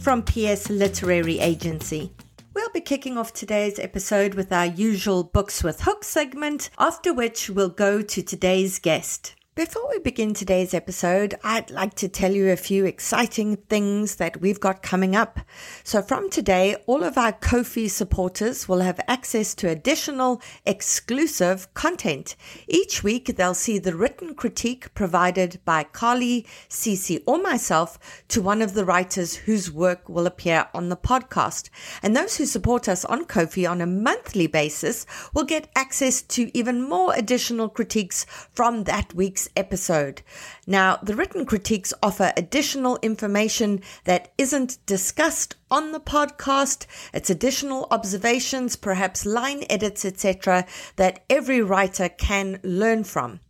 [0.00, 2.10] from PS Literary Agency.
[2.54, 7.50] We'll be kicking off today's episode with our usual Books with Hook segment, after which
[7.50, 9.34] we'll go to today's guest.
[9.60, 14.40] Before we begin today's episode, I'd like to tell you a few exciting things that
[14.40, 15.38] we've got coming up.
[15.84, 22.36] So, from today, all of our Ko-fi supporters will have access to additional exclusive content.
[22.68, 27.98] Each week, they'll see the written critique provided by Carly, Cece, or myself
[28.28, 31.68] to one of the writers whose work will appear on the podcast.
[32.02, 35.04] And those who support us on Ko-fi on a monthly basis
[35.34, 40.22] will get access to even more additional critiques from that week's episode.
[40.66, 46.86] Now, the written critiques offer additional information that isn't discussed on the podcast.
[47.12, 50.66] It's additional observations, perhaps line edits, etc.,
[50.96, 53.40] that every writer can learn from.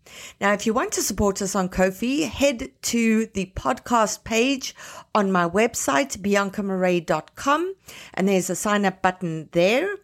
[0.40, 4.74] Now, if you want to support us on Ko-fi, head to the podcast page
[5.14, 7.74] on my website, biancamarais.com,
[8.14, 9.96] and there's a sign up button there.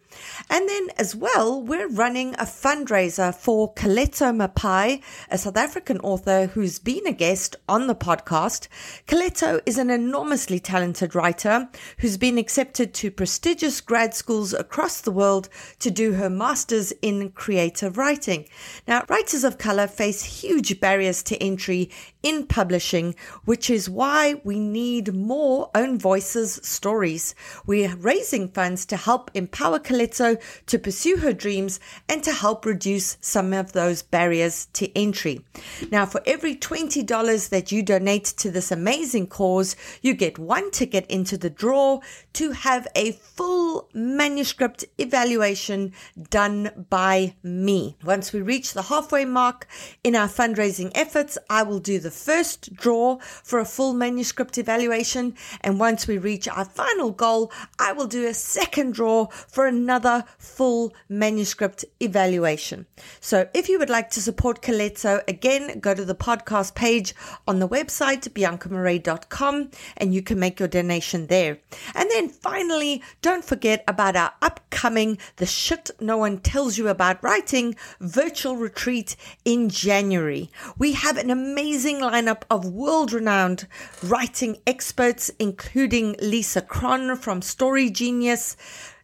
[0.49, 6.47] And then as well, we're running a fundraiser for Coletto Mapai, a South African author
[6.47, 8.67] who's been a guest on the podcast.
[9.07, 11.69] Coletto is an enormously talented writer
[11.99, 17.31] who's been accepted to prestigious grad schools across the world to do her master's in
[17.31, 18.45] creative writing.
[18.87, 21.89] Now, writers of color face huge barriers to entry
[22.23, 27.35] in publishing, which is why we need more own voices stories.
[27.65, 31.79] We're raising funds to help empower Calypso to pursue her dreams
[32.09, 35.45] and to help reduce some of those barriers to entry.
[35.91, 41.05] Now, for every $20 that you donate to this amazing cause, you get one ticket
[41.07, 41.99] into the draw
[42.33, 45.93] to have a full manuscript evaluation
[46.29, 47.95] done by me.
[48.03, 49.67] Once we reach the halfway mark
[50.03, 55.35] in our fundraising efforts, I will do the first draw for a full manuscript evaluation.
[55.61, 60.25] And once we reach our final goal, I will do a second draw for another
[60.37, 62.85] full manuscript evaluation.
[63.19, 67.13] So if you would like to support Coletto, again, go to the podcast page
[67.47, 71.59] on the website, biancamarais.com, and you can make your donation there.
[71.95, 77.23] And then finally, don't forget about our upcoming The Shit No One Tells You About
[77.23, 79.15] Writing virtual retreat
[79.45, 80.49] in January.
[80.77, 83.67] We have an amazing lineup of world renowned
[84.03, 88.55] writing experts, including Lisa Cron from Story Genius.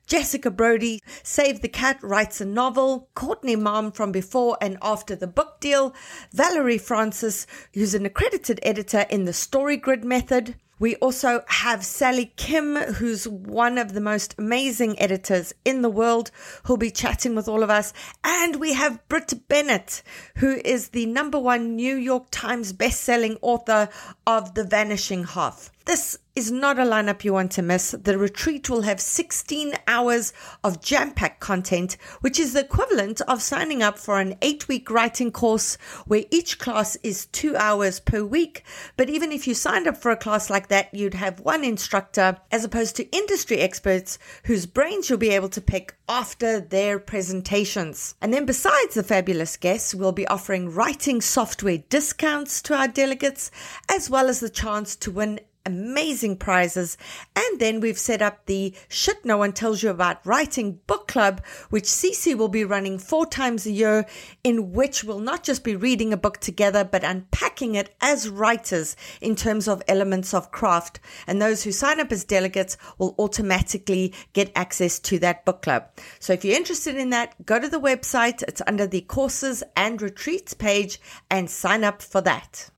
[0.06, 3.10] Jessica Brody, Save the Cat, writes a novel.
[3.16, 5.94] Courtney Maum from Before and After the Book Deal.
[6.32, 10.56] Valerie Francis, who's an accredited editor in the Story Grid method.
[10.80, 16.32] We also have Sally Kim, who's one of the most amazing editors in the world,
[16.64, 17.94] who'll be chatting with all of us.
[18.24, 20.02] And we have Brit Bennett,
[20.38, 23.88] who is the number one New York Times best-selling author
[24.26, 25.70] of The Vanishing Half.
[25.86, 27.92] This is not a lineup you want to miss.
[27.92, 30.32] The retreat will have 16 hours
[30.64, 34.90] of jam packed content, which is the equivalent of signing up for an eight week
[34.90, 35.78] writing course
[36.08, 38.64] where each class is two hours per week.
[38.96, 42.38] But even if you signed up for a class like that, you'd have one instructor
[42.50, 48.16] as opposed to industry experts whose brains you'll be able to pick after their presentations.
[48.22, 53.52] And then, besides the fabulous guests, we'll be offering writing software discounts to our delegates,
[53.90, 56.98] as well as the chance to win amazing prizes.
[57.36, 61.42] And then we've set up the Shit No One Tells You About Writing book club,
[61.70, 64.06] which Cece will be running four times a year,
[64.44, 68.96] in which we'll not just be reading a book together, but unpacking it as writers
[69.22, 71.00] in terms of elements of craft.
[71.28, 75.90] And those who sign up as delegates will automatically get access to that book club.
[76.20, 78.44] So if you're interested in that, go to the website.
[78.44, 81.00] It's under the courses and retreats page
[81.30, 82.70] and sign up for that.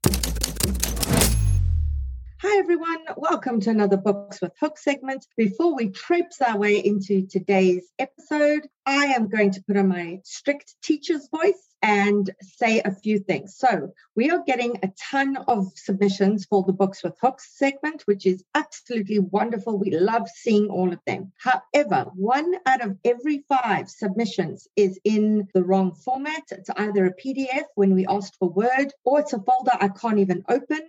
[2.48, 3.00] Hi, everyone.
[3.16, 5.26] Welcome to another Books with Hook segment.
[5.36, 10.20] Before we traipse our way into today's episode, I am going to put on my
[10.22, 13.56] strict teacher's voice and say a few things.
[13.56, 18.26] So, we are getting a ton of submissions for the Books with Hooks segment, which
[18.26, 19.76] is absolutely wonderful.
[19.76, 21.32] We love seeing all of them.
[21.38, 26.44] However, one out of every five submissions is in the wrong format.
[26.52, 30.20] It's either a PDF when we asked for Word, or it's a folder I can't
[30.20, 30.80] even open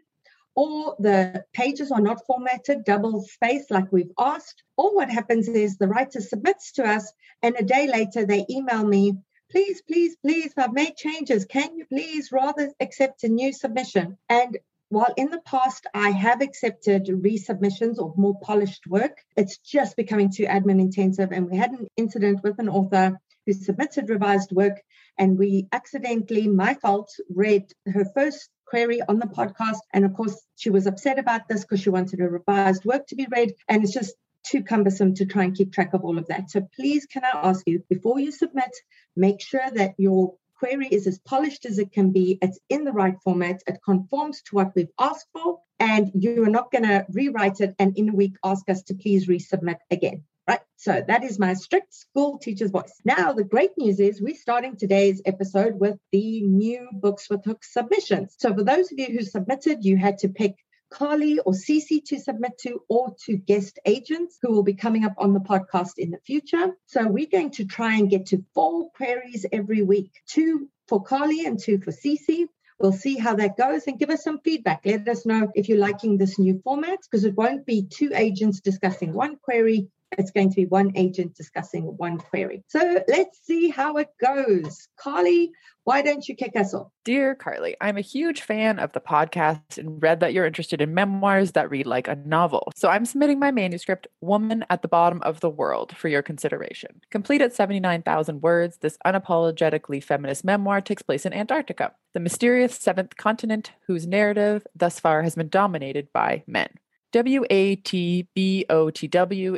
[0.58, 5.78] or the pages are not formatted, double space like we've asked, or what happens is
[5.78, 7.14] the writer submits to us
[7.44, 9.14] and a day later they email me,
[9.52, 11.46] please, please, please, I've made changes.
[11.46, 14.18] Can you please rather accept a new submission?
[14.30, 14.58] And
[14.90, 20.32] while in the past I have accepted resubmissions of more polished work, it's just becoming
[20.32, 21.32] too admin intensive.
[21.32, 24.82] And we had an incident with an author who submitted revised work,
[25.20, 29.80] and we accidentally, my fault, read her first query on the podcast.
[29.94, 33.16] And of course, she was upset about this because she wanted a revised work to
[33.16, 33.54] be read.
[33.68, 36.50] And it's just too cumbersome to try and keep track of all of that.
[36.50, 38.72] So please, can I ask you, before you submit,
[39.16, 42.40] make sure that your query is as polished as it can be.
[42.42, 43.62] It's in the right format.
[43.68, 45.60] It conforms to what we've asked for.
[45.80, 48.96] And you are not going to rewrite it and in a week ask us to
[48.96, 50.24] please resubmit again.
[50.48, 50.62] Right.
[50.78, 52.94] So that is my strict school teacher's voice.
[53.04, 57.74] Now, the great news is we're starting today's episode with the new Books with Hooks
[57.74, 58.36] submissions.
[58.40, 60.56] So for those of you who submitted, you had to pick
[60.90, 65.16] Carly or Cece to submit to, or to guest agents who will be coming up
[65.18, 66.78] on the podcast in the future.
[66.86, 71.46] So we're going to try and get to four queries every week two for Carly
[71.46, 72.48] and two for Cece.
[72.80, 74.82] We'll see how that goes and give us some feedback.
[74.86, 78.62] Let us know if you're liking this new format because it won't be two agents
[78.62, 82.64] discussing one query it's going to be one agent discussing one query.
[82.68, 84.88] So let's see how it goes.
[84.98, 85.52] Carly,
[85.84, 86.92] why don't you kick us off?
[87.06, 90.94] Dear Carly, I'm a huge fan of the podcast and read that you're interested in
[90.94, 92.72] memoirs that read like a novel.
[92.76, 97.00] So I'm submitting my manuscript, Woman at the Bottom of the World, for your consideration.
[97.10, 103.16] Complete at 79,000 words, this unapologetically feminist memoir takes place in Antarctica, the mysterious seventh
[103.16, 106.70] continent whose narrative thus far has been dominated by men.
[107.14, 108.70] WATBOTW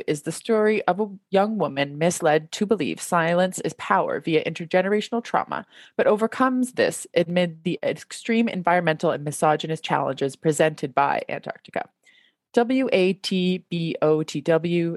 [0.06, 5.24] is the story of a young woman misled to believe silence is power via intergenerational
[5.24, 5.66] trauma,
[5.96, 11.88] but overcomes this amid the extreme environmental and misogynist challenges presented by Antarctica.
[12.54, 13.76] WATBOTW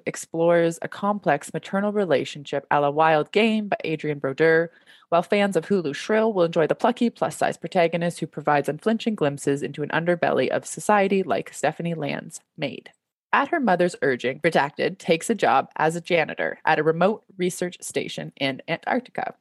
[0.07, 4.71] explores a complex maternal relationship a la Wild Game by Adrienne Brodeur,
[5.09, 9.13] while fans of Hulu Shrill will enjoy the plucky plus size protagonist who provides unflinching
[9.13, 12.89] glimpses into an underbelly of society like Stephanie Land's maid.
[13.31, 17.77] At her mother's urging, Redacted takes a job as a janitor at a remote research
[17.81, 19.35] station in Antarctica,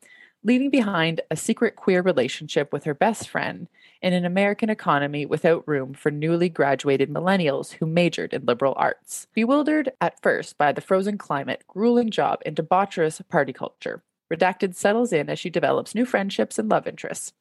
[0.44, 3.68] leaving behind a secret queer relationship with her best friend
[4.02, 9.26] in an American economy without room for newly graduated millennials who majored in liberal arts.
[9.32, 15.12] Bewildered at first by the frozen climate, grueling job, and debaucherous party culture, Redacted settles
[15.12, 17.34] in as she develops new friendships and love interests.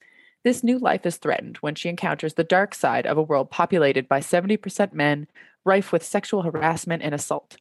[0.43, 4.09] This new life is threatened when she encounters the dark side of a world populated
[4.09, 5.27] by 70% men,
[5.63, 7.55] rife with sexual harassment and assault.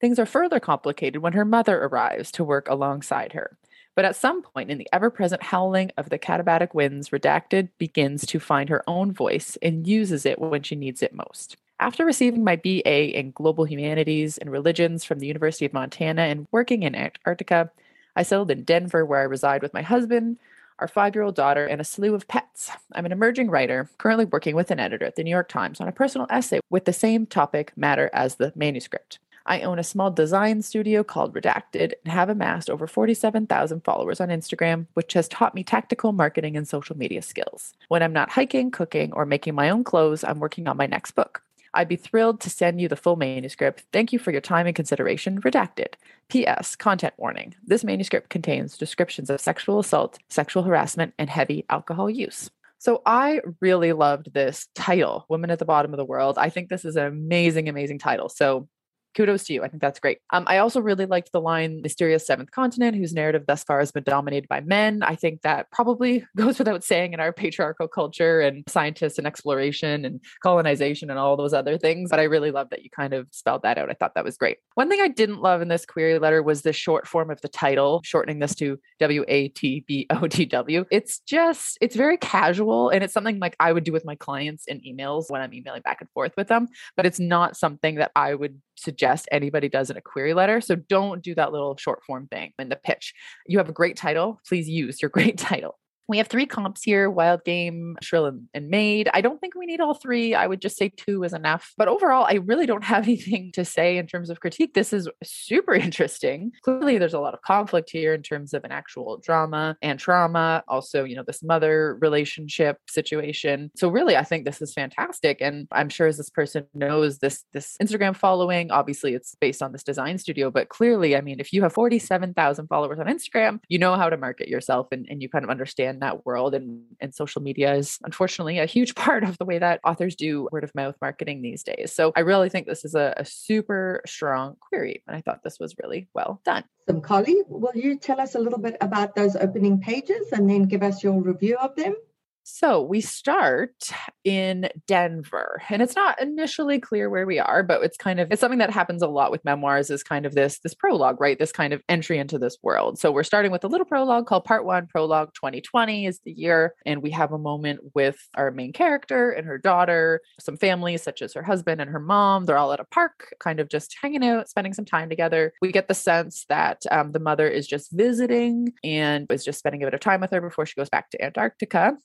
[0.00, 3.58] Things are further complicated when her mother arrives to work alongside her.
[3.94, 8.24] But at some point in the ever present howling of the katabatic winds, Redacted begins
[8.26, 11.56] to find her own voice and uses it when she needs it most.
[11.80, 16.46] After receiving my BA in Global Humanities and Religions from the University of Montana and
[16.52, 17.70] working in Antarctica,
[18.14, 20.38] I settled in Denver, where I reside with my husband,
[20.78, 22.70] our five year old daughter, and a slew of pets.
[22.92, 25.88] I'm an emerging writer, currently working with an editor at the New York Times on
[25.88, 29.18] a personal essay with the same topic matter as the manuscript.
[29.46, 34.28] I own a small design studio called Redacted and have amassed over 47,000 followers on
[34.28, 37.74] Instagram, which has taught me tactical marketing and social media skills.
[37.88, 41.12] When I'm not hiking, cooking, or making my own clothes, I'm working on my next
[41.12, 41.42] book.
[41.72, 43.84] I'd be thrilled to send you the full manuscript.
[43.92, 45.40] Thank you for your time and consideration.
[45.40, 45.94] Redacted.
[46.28, 46.74] P.S.
[46.76, 47.54] Content warning.
[47.64, 52.50] This manuscript contains descriptions of sexual assault, sexual harassment, and heavy alcohol use.
[52.78, 56.38] So I really loved this title, Women at the Bottom of the World.
[56.38, 58.28] I think this is an amazing, amazing title.
[58.28, 58.68] So
[59.14, 59.62] kudos to you.
[59.62, 60.18] I think that's great.
[60.30, 63.92] Um, I also really liked the line Mysterious Seventh Continent, whose narrative thus far has
[63.92, 65.02] been dominated by men.
[65.02, 70.04] I think that probably goes without saying in our patriarchal culture and scientists and exploration
[70.04, 72.10] and colonization and all those other things.
[72.10, 73.90] But I really love that you kind of spelled that out.
[73.90, 74.58] I thought that was great.
[74.74, 77.48] One thing I didn't love in this query letter was the short form of the
[77.48, 80.84] title, shortening this to W A T B O T W.
[80.90, 84.64] It's just, it's very casual and it's something like I would do with my clients
[84.66, 88.12] in emails when I'm emailing back and forth with them, but it's not something that
[88.14, 90.60] I would suggest anybody does in a query letter.
[90.60, 93.14] So don't do that little short form thing in the pitch.
[93.46, 94.40] You have a great title.
[94.46, 95.79] Please use your great title.
[96.10, 99.08] We have three comps here Wild Game, Shrill, and, and Maid.
[99.14, 100.34] I don't think we need all three.
[100.34, 101.72] I would just say two is enough.
[101.78, 104.74] But overall, I really don't have anything to say in terms of critique.
[104.74, 106.50] This is super interesting.
[106.64, 110.64] Clearly, there's a lot of conflict here in terms of an actual drama and trauma.
[110.66, 113.70] Also, you know, this mother relationship situation.
[113.76, 115.38] So really, I think this is fantastic.
[115.40, 119.70] And I'm sure as this person knows this, this Instagram following, obviously it's based on
[119.70, 123.78] this design studio, but clearly, I mean, if you have 47,000 followers on Instagram, you
[123.78, 127.14] know how to market yourself and, and you kind of understand that world and and
[127.14, 130.74] social media is unfortunately a huge part of the way that authors do word of
[130.74, 135.02] mouth marketing these days so i really think this is a, a super strong query
[135.06, 136.64] and i thought this was really well done
[137.00, 140.82] Carly, will you tell us a little bit about those opening pages and then give
[140.82, 141.94] us your review of them?
[142.42, 143.90] So we start
[144.24, 148.40] in Denver, and it's not initially clear where we are, but it's kind of it's
[148.40, 151.38] something that happens a lot with memoirs is kind of this this prologue, right?
[151.38, 152.98] This kind of entry into this world.
[152.98, 156.74] So we're starting with a little prologue called Part 1, Prologue 2020 is the year,
[156.86, 161.22] and we have a moment with our main character and her daughter, some families such
[161.22, 162.46] as her husband and her mom.
[162.46, 165.52] They're all at a park, kind of just hanging out, spending some time together.
[165.60, 169.82] We get the sense that um, the mother is just visiting and is just spending
[169.82, 171.96] a bit of time with her before she goes back to Antarctica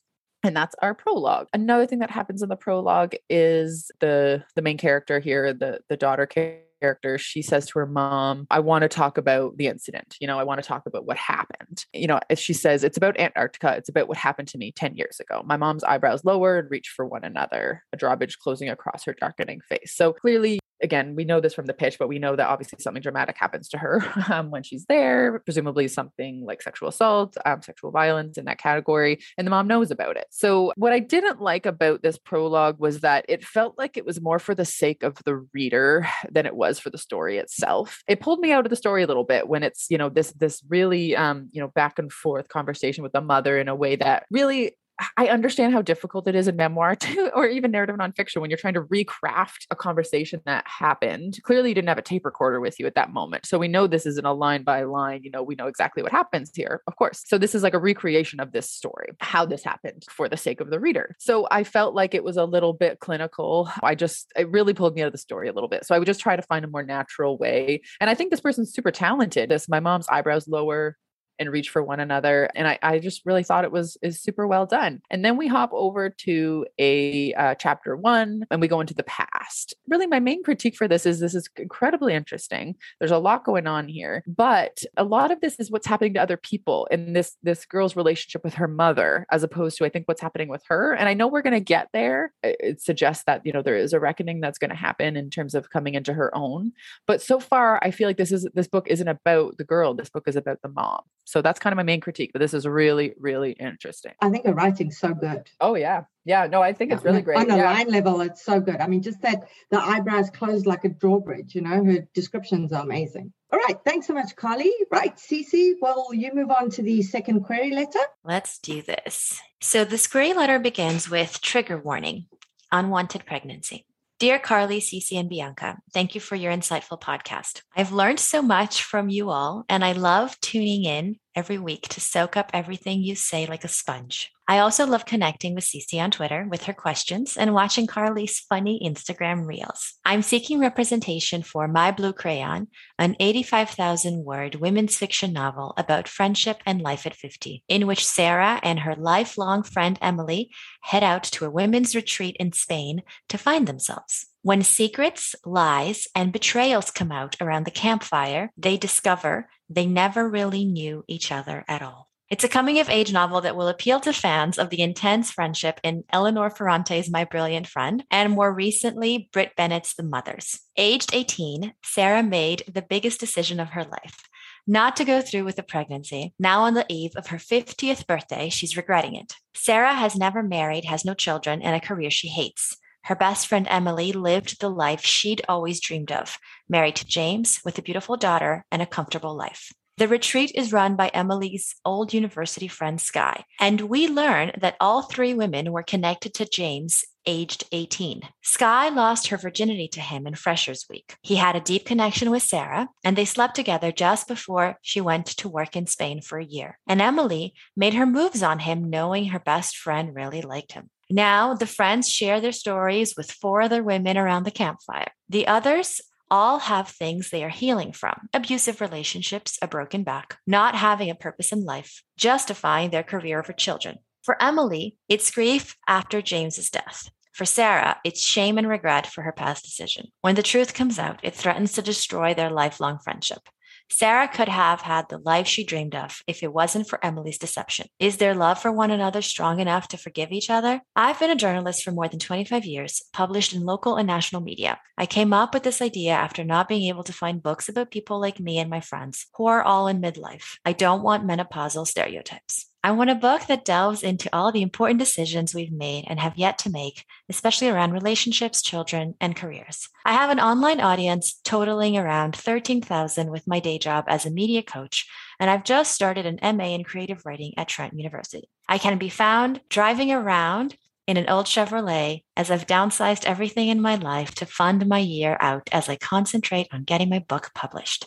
[0.45, 1.47] and that's our prologue.
[1.53, 5.97] Another thing that happens in the prologue is the the main character here the the
[5.97, 10.15] daughter character she says to her mom i want to talk about the incident.
[10.19, 11.85] You know i want to talk about what happened.
[11.93, 13.75] You know she says it's about antarctica.
[13.75, 15.41] It's about what happened to me 10 years ago.
[15.45, 19.95] My mom's eyebrows lowered reach for one another a drawbridge closing across her darkening face.
[19.95, 23.01] So clearly again, we know this from the pitch, but we know that obviously something
[23.01, 27.91] dramatic happens to her um, when she's there, presumably something like sexual assault, um, sexual
[27.91, 30.27] violence in that category, and the mom knows about it.
[30.31, 34.21] So, what I didn't like about this prologue was that it felt like it was
[34.21, 38.01] more for the sake of the reader than it was for the story itself.
[38.07, 40.31] It pulled me out of the story a little bit when it's, you know, this
[40.33, 43.95] this really um, you know, back and forth conversation with the mother in a way
[43.95, 44.77] that really
[45.17, 48.57] I understand how difficult it is in memoir to, or even narrative nonfiction when you're
[48.57, 51.39] trying to recraft a conversation that happened.
[51.43, 53.45] Clearly, you didn't have a tape recorder with you at that moment.
[53.45, 56.11] So we know this isn't a line by line, you know, we know exactly what
[56.11, 57.23] happens here, of course.
[57.25, 60.61] So this is like a recreation of this story, how this happened for the sake
[60.61, 61.15] of the reader.
[61.19, 63.69] So I felt like it was a little bit clinical.
[63.83, 65.85] I just, it really pulled me out of the story a little bit.
[65.85, 67.81] So I would just try to find a more natural way.
[67.99, 69.49] And I think this person's super talented.
[69.49, 70.97] This, my mom's eyebrows lower
[71.39, 72.49] and reach for one another.
[72.55, 75.01] And I, I just really thought it was is super well done.
[75.09, 79.03] And then we hop over to a uh, chapter one and we go into the
[79.03, 79.73] past.
[79.87, 82.75] Really, my main critique for this is this is incredibly interesting.
[82.99, 86.21] There's a lot going on here, but a lot of this is what's happening to
[86.21, 90.07] other people in this this girl's relationship with her mother, as opposed to I think
[90.07, 90.93] what's happening with her.
[90.93, 92.33] And I know we're going to get there.
[92.43, 95.55] It suggests that you know there is a reckoning that's going to happen in terms
[95.55, 96.71] of coming into her own.
[97.07, 99.93] But so far, I feel like this is this book isn't about the girl.
[99.93, 101.01] This book is about the mom.
[101.25, 104.13] So that's kind of my main critique, but this is really, really interesting.
[104.21, 105.49] I think her writing's so good.
[105.59, 106.03] Oh yeah.
[106.23, 106.47] Yeah.
[106.47, 107.37] No, I think it's really great.
[107.37, 107.71] On a yeah.
[107.71, 108.77] line level, it's so good.
[108.77, 112.83] I mean, just that the eyebrows closed like a drawbridge, you know, her descriptions are
[112.83, 113.33] amazing.
[113.51, 113.77] All right.
[113.83, 114.71] Thanks so much, Carly.
[114.91, 117.99] Right, Cece, well, you move on to the second query letter.
[118.23, 119.41] Let's do this.
[119.61, 122.25] So this query letter begins with trigger warning,
[122.71, 123.85] unwanted pregnancy.
[124.17, 127.61] Dear Carly, Cece, and Bianca, thank you for your insightful podcast.
[127.75, 132.01] I've learned so much from you all, and I love tuning in every week to
[132.01, 134.31] soak up everything you say like a sponge.
[134.47, 138.79] I also love connecting with Cece on Twitter with her questions and watching Carly's funny
[138.85, 139.95] Instagram reels.
[140.05, 142.67] I'm seeking representation for My Blue Crayon,
[142.99, 148.59] an 85,000 word women's fiction novel about friendship and life at 50, in which Sarah
[148.61, 150.51] and her lifelong friend Emily
[150.81, 154.27] head out to a women's retreat in Spain to find themselves.
[154.45, 160.65] When secrets, lies, and betrayals come out around the campfire, they discover they never really
[160.65, 162.11] knew each other at all.
[162.29, 165.79] It's a coming of age novel that will appeal to fans of the intense friendship
[165.81, 170.59] in Eleanor Ferrante's My Brilliant Friend and more recently Brit Bennett's The Mothers.
[170.77, 174.29] Aged 18, Sarah made the biggest decision of her life
[174.67, 176.35] not to go through with the pregnancy.
[176.37, 179.33] Now, on the eve of her 50th birthday, she's regretting it.
[179.55, 182.77] Sarah has never married, has no children, and a career she hates.
[183.05, 187.77] Her best friend Emily lived the life she'd always dreamed of, married to James with
[187.77, 189.71] a beautiful daughter and a comfortable life.
[189.97, 195.03] The retreat is run by Emily's old university friend Sky, and we learn that all
[195.03, 198.21] three women were connected to James aged 18.
[198.41, 201.15] Sky lost her virginity to him in Freshers Week.
[201.21, 205.27] He had a deep connection with Sarah, and they slept together just before she went
[205.27, 206.79] to work in Spain for a year.
[206.87, 210.89] And Emily made her moves on him, knowing her best friend really liked him.
[211.09, 215.11] Now, the friends share their stories with four other women around the campfire.
[215.29, 220.75] The others all have things they are healing from abusive relationships, a broken back, not
[220.75, 223.99] having a purpose in life, justifying their career over children.
[224.23, 227.09] For Emily, it's grief after James's death.
[227.33, 230.07] For Sarah, it's shame and regret for her past decision.
[230.21, 233.49] When the truth comes out, it threatens to destroy their lifelong friendship.
[233.89, 237.87] Sarah could have had the life she dreamed of if it wasn't for Emily's deception.
[237.99, 240.81] Is their love for one another strong enough to forgive each other?
[240.95, 244.79] I've been a journalist for more than 25 years, published in local and national media.
[244.97, 248.19] I came up with this idea after not being able to find books about people
[248.19, 250.57] like me and my friends who are all in midlife.
[250.65, 252.67] I don't want menopausal stereotypes.
[252.85, 256.37] I want a book that delves into all the important decisions we've made and have
[256.37, 259.89] yet to make, especially around relationships, children, and careers.
[260.05, 264.61] I have an online audience totaling around 13,000 with my day job as a media
[264.61, 268.51] coach, and I've just started an MA in creative writing at Trent University.
[268.69, 273.81] I can be found driving around in an old Chevrolet as I've downsized everything in
[273.81, 278.05] my life to fund my year out as I concentrate on getting my book published.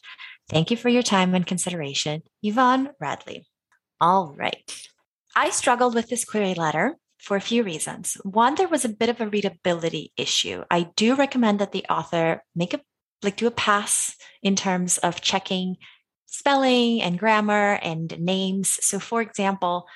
[0.48, 2.22] Thank you for your time and consideration.
[2.44, 3.44] Yvonne Radley.
[4.00, 4.88] All right.
[5.34, 8.16] I struggled with this query letter for a few reasons.
[8.22, 10.64] One, there was a bit of a readability issue.
[10.70, 12.80] I do recommend that the author make a
[13.22, 15.76] like do a pass in terms of checking
[16.26, 18.78] spelling and grammar and names.
[18.84, 19.86] So for example,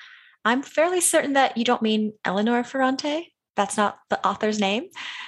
[0.43, 4.85] I'm fairly certain that you don't mean Eleanor Ferrante that's not the author's name.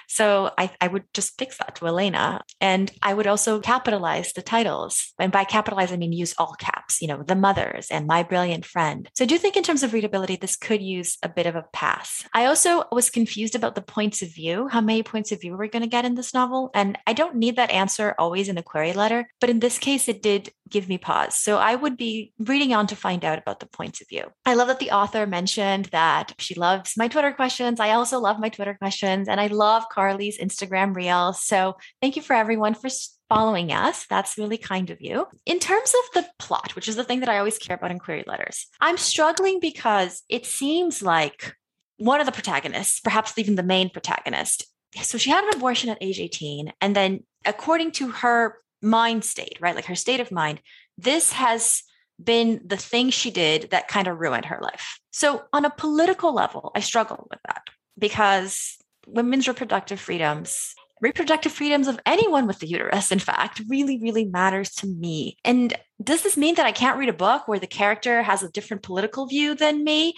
[0.08, 2.42] So I, I, would just fix that to Elena.
[2.62, 5.14] And I would also capitalize the titles.
[5.20, 8.66] And by capitalize, I mean use all caps, you know, the mothers and my brilliant
[8.66, 9.10] friend.
[9.16, 11.66] So I do think in terms of readability, this could use a bit of a
[11.74, 12.26] pass.
[12.34, 15.68] I also was confused about the points of view, how many points of view we're
[15.68, 16.72] going to get in this novel.
[16.74, 20.08] And I don't need that answer always in a query letter, but in this case,
[20.08, 21.36] it did give me pause.
[21.36, 24.26] So I would be reading on to find out about the points of view.
[24.46, 27.80] I love that the author mentioned that she loves my Twitter questions.
[27.80, 31.42] I also love my Twitter questions and I love Carly's Instagram reels.
[31.44, 32.90] So thank you for everyone for
[33.30, 34.06] following us.
[34.10, 35.28] That's really kind of you.
[35.46, 38.00] In terms of the plot, which is the thing that I always care about in
[38.00, 41.56] query letters, I'm struggling because it seems like
[41.98, 44.66] one of the protagonists, perhaps even the main protagonist,
[45.02, 49.58] so she had an abortion at age 18 and then according to her mind state,
[49.60, 49.76] right?
[49.76, 50.62] Like her state of mind,
[50.98, 51.84] this has
[52.24, 55.00] been the thing she did that kind of ruined her life.
[55.12, 57.64] So, on a political level, I struggle with that
[57.98, 58.78] because
[59.08, 64.72] women's reproductive freedoms, reproductive freedoms of anyone with the uterus, in fact, really, really matters
[64.76, 65.38] to me.
[65.44, 68.52] And does this mean that I can't read a book where the character has a
[68.52, 70.16] different political view than me?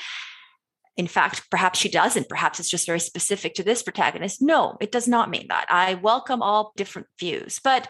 [0.95, 2.29] In fact, perhaps she doesn't.
[2.29, 4.41] Perhaps it's just very specific to this protagonist.
[4.41, 5.67] No, it does not mean that.
[5.69, 7.59] I welcome all different views.
[7.63, 7.87] But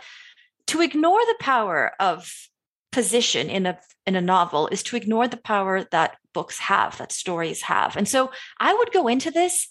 [0.67, 2.29] to ignore the power of
[2.97, 7.11] position in a in a novel is to ignore the power that books have that
[7.11, 7.95] stories have.
[7.95, 9.67] And so i would go into this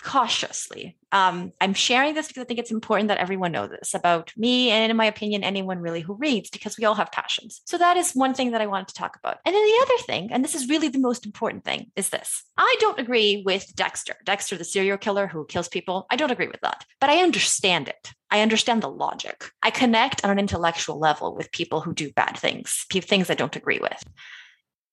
[0.00, 0.96] cautiously.
[1.10, 4.70] Um, i'm sharing this because i think it's important that everyone know this about me
[4.70, 7.62] and in my opinion anyone really who reads because we all have passions.
[7.70, 9.38] So that is one thing that i wanted to talk about.
[9.44, 12.28] And then the other thing and this is really the most important thing is this.
[12.56, 14.14] I don't agree with dexter.
[14.30, 16.84] Dexter the serial killer who kills people i don't agree with that.
[17.00, 19.50] But i understand it I understand the logic.
[19.62, 23.56] I connect on an intellectual level with people who do bad things, things I don't
[23.56, 24.02] agree with.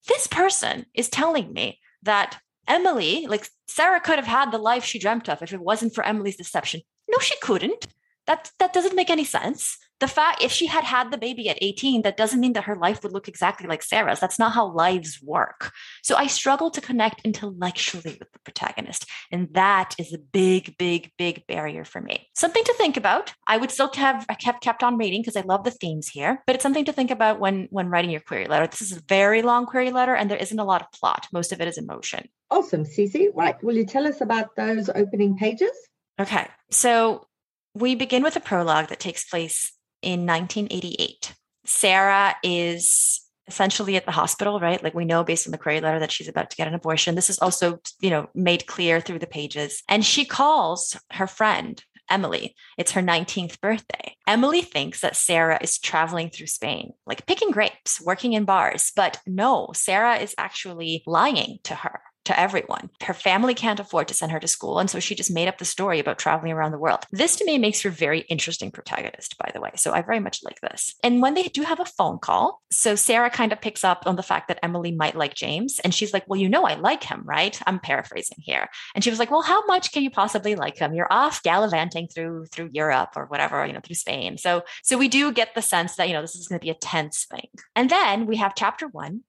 [0.08, 4.98] This person is telling me that Emily, like Sarah could have had the life she
[4.98, 6.80] dreamt of if it wasn't for Emily's deception.
[7.08, 7.86] No, she couldn't.
[8.26, 11.58] That that doesn't make any sense the fact if she had had the baby at
[11.60, 14.20] 18 that doesn't mean that her life would look exactly like sarah's.
[14.20, 15.72] That's not how lives work.
[16.02, 21.12] So i struggle to connect intellectually with the protagonist and that is a big big
[21.18, 22.28] big barrier for me.
[22.34, 23.32] Something to think about.
[23.46, 26.42] I would still have i kept kept on reading because i love the themes here
[26.46, 28.66] but it's something to think about when when writing your query letter.
[28.66, 31.26] This is a very long query letter and there isn't a lot of plot.
[31.32, 32.28] Most of it is emotion.
[32.50, 33.30] Awesome Cece.
[33.34, 35.72] right will you tell us about those opening pages?
[36.20, 37.26] Okay so
[37.74, 41.34] we begin with a prologue that takes place in 1988.
[41.64, 44.82] Sarah is essentially at the hospital, right?
[44.82, 47.14] Like we know based on the query letter that she's about to get an abortion.
[47.14, 49.82] This is also, you know, made clear through the pages.
[49.88, 52.54] And she calls her friend, Emily.
[52.76, 54.16] It's her 19th birthday.
[54.26, 58.92] Emily thinks that Sarah is traveling through Spain, like picking grapes, working in bars.
[58.94, 62.90] But no, Sarah is actually lying to her to everyone.
[63.02, 64.78] Her family can't afford to send her to school.
[64.78, 67.04] And so she just made up the story about traveling around the world.
[67.10, 69.70] This to me makes her very interesting protagonist, by the way.
[69.76, 70.94] So I very much like this.
[71.02, 74.16] And when they do have a phone call, so Sarah kind of picks up on
[74.16, 75.80] the fact that Emily might like James.
[75.80, 77.58] And she's like, Well, you know, I like him, right?
[77.66, 78.68] I'm paraphrasing here.
[78.94, 80.94] And she was like, Well, how much can you possibly like him?
[80.94, 84.38] You're off gallivanting through through Europe or whatever, you know, through Spain.
[84.38, 86.70] So so we do get the sense that, you know, this is going to be
[86.70, 87.48] a tense thing.
[87.74, 89.22] And then we have chapter one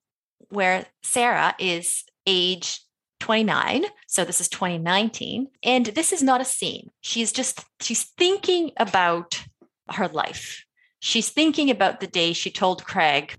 [0.50, 2.82] where Sarah is age
[3.20, 6.90] 29 so this is 2019 and this is not a scene.
[7.02, 9.44] She's just she's thinking about
[9.92, 10.66] her life.
[11.00, 13.36] She's thinking about the day she told craig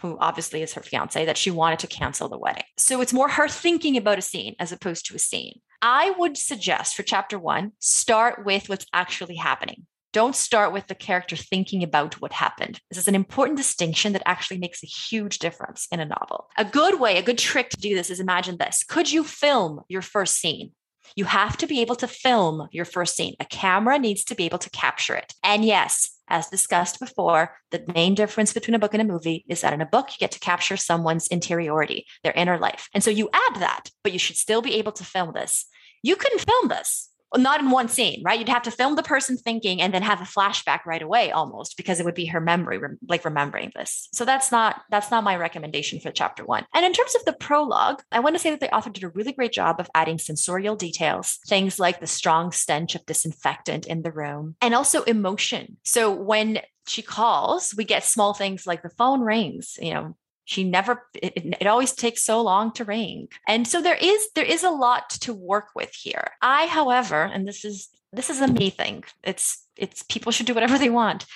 [0.00, 2.64] who obviously is her fiance that she wanted to cancel the wedding.
[2.76, 5.60] So it's more her thinking about a scene as opposed to a scene.
[5.82, 10.94] I would suggest for chapter one start with what's actually happening don't start with the
[10.94, 12.80] character thinking about what happened.
[12.88, 16.48] This is an important distinction that actually makes a huge difference in a novel.
[16.56, 18.82] A good way, a good trick to do this is imagine this.
[18.82, 20.72] Could you film your first scene?
[21.16, 23.34] You have to be able to film your first scene.
[23.40, 25.34] A camera needs to be able to capture it.
[25.44, 29.60] And yes, as discussed before, the main difference between a book and a movie is
[29.60, 32.88] that in a book, you get to capture someone's interiority, their inner life.
[32.94, 35.66] And so you add that, but you should still be able to film this.
[36.02, 38.38] You couldn't film this not in one scene, right?
[38.38, 41.76] You'd have to film the person thinking and then have a flashback right away almost
[41.76, 44.08] because it would be her memory, like remembering this.
[44.12, 46.66] So that's not that's not my recommendation for chapter one.
[46.74, 49.08] And in terms of the prologue, I want to say that the author did a
[49.08, 54.02] really great job of adding sensorial details, things like the strong stench of disinfectant in
[54.02, 55.76] the room, and also emotion.
[55.84, 60.64] So when she calls, we get small things like the phone rings, you know, she
[60.64, 64.64] never it, it, always takes so long to ring and so there is there is
[64.64, 68.70] a lot to work with here i however and this is this is a me
[68.70, 71.26] thing it's it's people should do whatever they want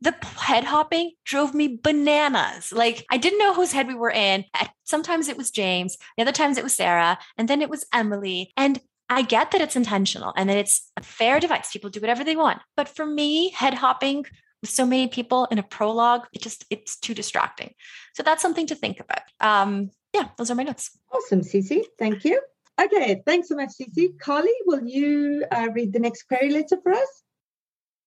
[0.00, 2.72] the head hopping drove me bananas.
[2.72, 4.44] Like I didn't know whose head we were in.
[4.84, 8.52] Sometimes it was James, the other times it was Sarah, and then it was Emily.
[8.56, 11.70] And I get that it's intentional and that it's a fair device.
[11.70, 12.60] People do whatever they want.
[12.76, 14.26] But for me, head hopping
[14.62, 17.74] with so many people in a prologue, it just it's too distracting.
[18.14, 19.22] So that's something to think about.
[19.40, 20.90] Um, yeah, those are my notes.
[21.12, 21.84] Awesome, Cece.
[21.98, 22.40] Thank you.
[22.80, 24.18] Okay, thanks so much, Cece.
[24.18, 27.22] Carly, will you uh, read the next query letter for us?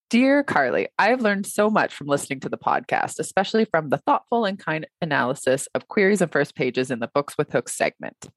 [0.09, 3.97] Dear Carly, I have learned so much from listening to the podcast, especially from the
[3.97, 8.27] thoughtful and kind analysis of queries and first pages in the Books with Hooks segment.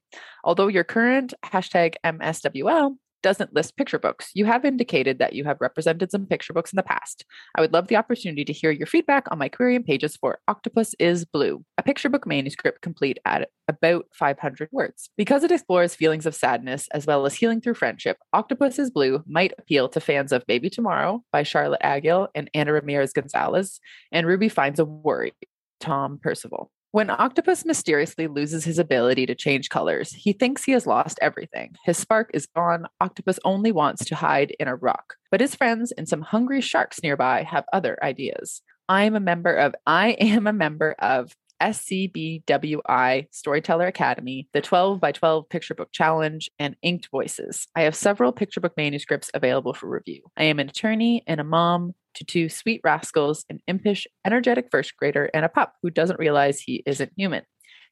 [0.44, 4.30] Although your current hashtag MSWL doesn't list picture books.
[4.34, 7.24] You have indicated that you have represented some picture books in the past.
[7.56, 10.40] I would love the opportunity to hear your feedback on my query and pages for
[10.48, 15.10] Octopus is Blue, a picture book manuscript complete at about 500 words.
[15.16, 19.22] Because it explores feelings of sadness as well as healing through friendship, Octopus is Blue
[19.26, 23.80] might appeal to fans of Baby Tomorrow by Charlotte Aguil and Ana Ramirez Gonzalez
[24.10, 25.32] and Ruby Finds a Worry,
[25.80, 26.70] Tom Percival.
[26.92, 31.74] When Octopus mysteriously loses his ability to change colors, he thinks he has lost everything.
[31.86, 32.84] His spark is gone.
[33.00, 35.14] Octopus only wants to hide in a rock.
[35.30, 38.60] But his friends and some hungry sharks nearby have other ideas.
[38.90, 45.00] I am a member of I am a member of SCBWI Storyteller Academy, the 12
[45.00, 47.68] by 12 Picture Book Challenge, and Inked Voices.
[47.76, 50.22] I have several picture book manuscripts available for review.
[50.36, 54.96] I am an attorney and a mom to two sweet rascals, an impish, energetic first
[54.96, 57.44] grader, and a pup who doesn't realize he isn't human.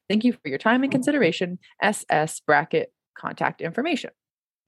[0.09, 1.57] Thank you for your time and consideration.
[1.81, 4.11] SS bracket contact information.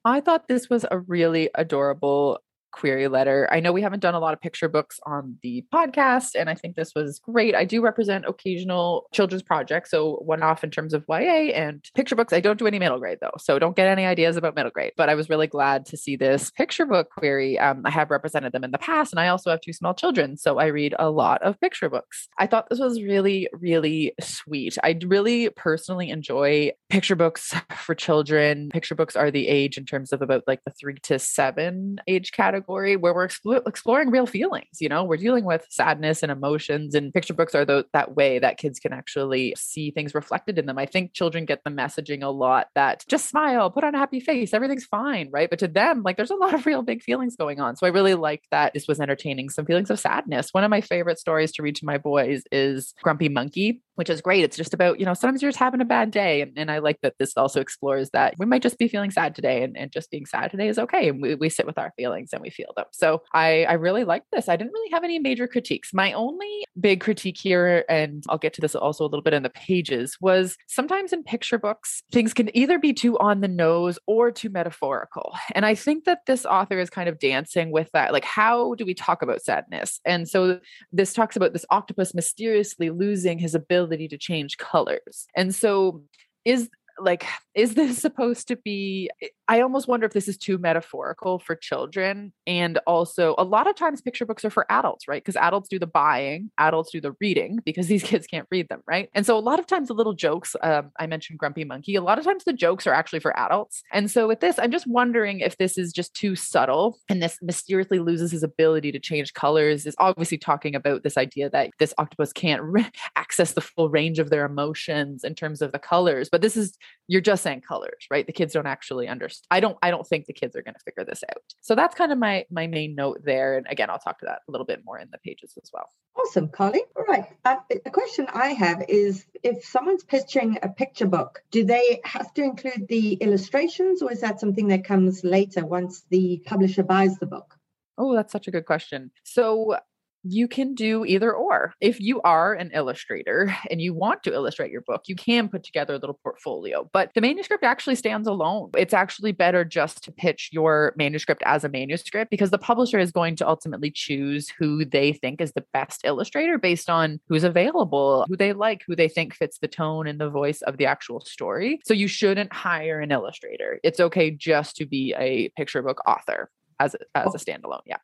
[0.06, 2.40] I thought this was a really adorable
[2.74, 3.48] query letter.
[3.52, 6.56] I know we haven't done a lot of picture books on the podcast, and I
[6.56, 7.56] think this was great.
[7.56, 12.16] I do represent occasional children's projects, so one off in terms of YA and picture
[12.16, 12.34] books.
[12.34, 14.92] I don't do any middle grade though, so don't get any ideas about middle grade.
[14.98, 17.58] But I was really glad to see this picture book query.
[17.60, 20.36] Um, I have represented them in the past, and I also have two small children,
[20.36, 22.28] so I read a lot of picture books.
[22.38, 24.78] I thought this was really, really sweet.
[24.84, 28.70] I really personally enjoy picture books for children.
[28.70, 32.32] Picture books are the age in terms of about like the three to seven age
[32.32, 34.80] category where we're expl- exploring real feelings.
[34.80, 38.40] You know, we're dealing with sadness and emotions, and picture books are the, that way
[38.40, 40.78] that kids can actually see things reflected in them.
[40.78, 44.20] I think children get the messaging a lot that just smile, put on a happy
[44.20, 45.50] face, everything's fine, right?
[45.50, 47.76] But to them, like there's a lot of real big feelings going on.
[47.76, 50.50] So I really like that this was entertaining some feelings of sadness.
[50.52, 54.22] One of my favorite stories to read to my boys is Grumpy Monkey which is
[54.22, 54.44] great.
[54.44, 56.42] It's just about, you know, sometimes you're just having a bad day.
[56.42, 59.36] And, and I like that this also explores that we might just be feeling sad
[59.36, 61.10] today and, and just being sad today is okay.
[61.10, 62.86] And we, we sit with our feelings and we feel them.
[62.92, 64.50] So I, I really like this.
[64.50, 65.94] I didn't really have any major critiques.
[65.94, 69.44] My only big critique here, and I'll get to this also a little bit in
[69.44, 74.00] the pages, was sometimes in picture books, things can either be too on the nose
[74.08, 75.36] or too metaphorical.
[75.54, 78.12] And I think that this author is kind of dancing with that.
[78.12, 80.00] Like, how do we talk about sadness?
[80.04, 80.60] And so
[80.92, 85.28] this talks about this octopus mysteriously losing his ability ability to change colors.
[85.36, 86.04] And so
[86.46, 86.70] is
[87.00, 87.26] like
[87.56, 89.10] is this supposed to be
[89.48, 93.76] i almost wonder if this is too metaphorical for children and also a lot of
[93.76, 95.24] times picture books are for adults right?
[95.24, 98.82] Because adults do the buying adults do the reading because these kids can't read them
[98.88, 99.10] right?
[99.14, 102.02] And so a lot of times the little jokes um, i mentioned grumpy monkey a
[102.02, 103.84] lot of times the jokes are actually for adults.
[103.92, 107.38] And so with this i'm just wondering if this is just too subtle and this
[107.42, 111.94] mysteriously loses his ability to change colors is obviously talking about this idea that this
[111.98, 116.30] octopus can't re- access the full range of their emotions in terms of the colors
[116.30, 118.26] but this is you're just saying colors right?
[118.26, 120.80] The kids don't actually understand i don't i don't think the kids are going to
[120.80, 121.42] figure this out.
[121.62, 124.42] So that's kind of my my main note there and again i'll talk to that
[124.48, 125.90] a little bit more in the pages as well.
[126.16, 131.08] Awesome carly all right uh, the question i have is if someone's pitching a picture
[131.08, 135.66] book do they have to include the illustrations or is that something that comes later
[135.66, 137.56] once the publisher buys the book?
[137.98, 139.12] Oh, that's such a good question.
[139.24, 139.78] So,
[140.24, 141.74] you can do either or.
[141.82, 145.64] If you are an illustrator and you want to illustrate your book, you can put
[145.64, 148.72] together a little portfolio, but the manuscript actually stands alone.
[148.78, 153.12] It's actually better just to pitch your manuscript as a manuscript because the publisher is
[153.12, 158.26] going to ultimately choose who they think is the best illustrator based on who's available,
[158.28, 161.22] who they like, who they think fits the tone and the voice of the actual
[161.22, 161.80] story.
[161.86, 163.80] So you shouldn't hire an illustrator.
[163.84, 167.40] It's okay just to be a picture book author as a, as a oh.
[167.40, 167.82] standalone.
[167.86, 167.98] Yeah.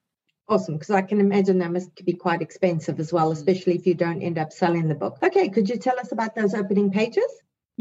[0.49, 3.33] Awesome, because I can imagine that must be quite expensive as well, mm.
[3.33, 5.19] especially if you don't end up selling the book.
[5.21, 7.29] Okay, could you tell us about those opening pages?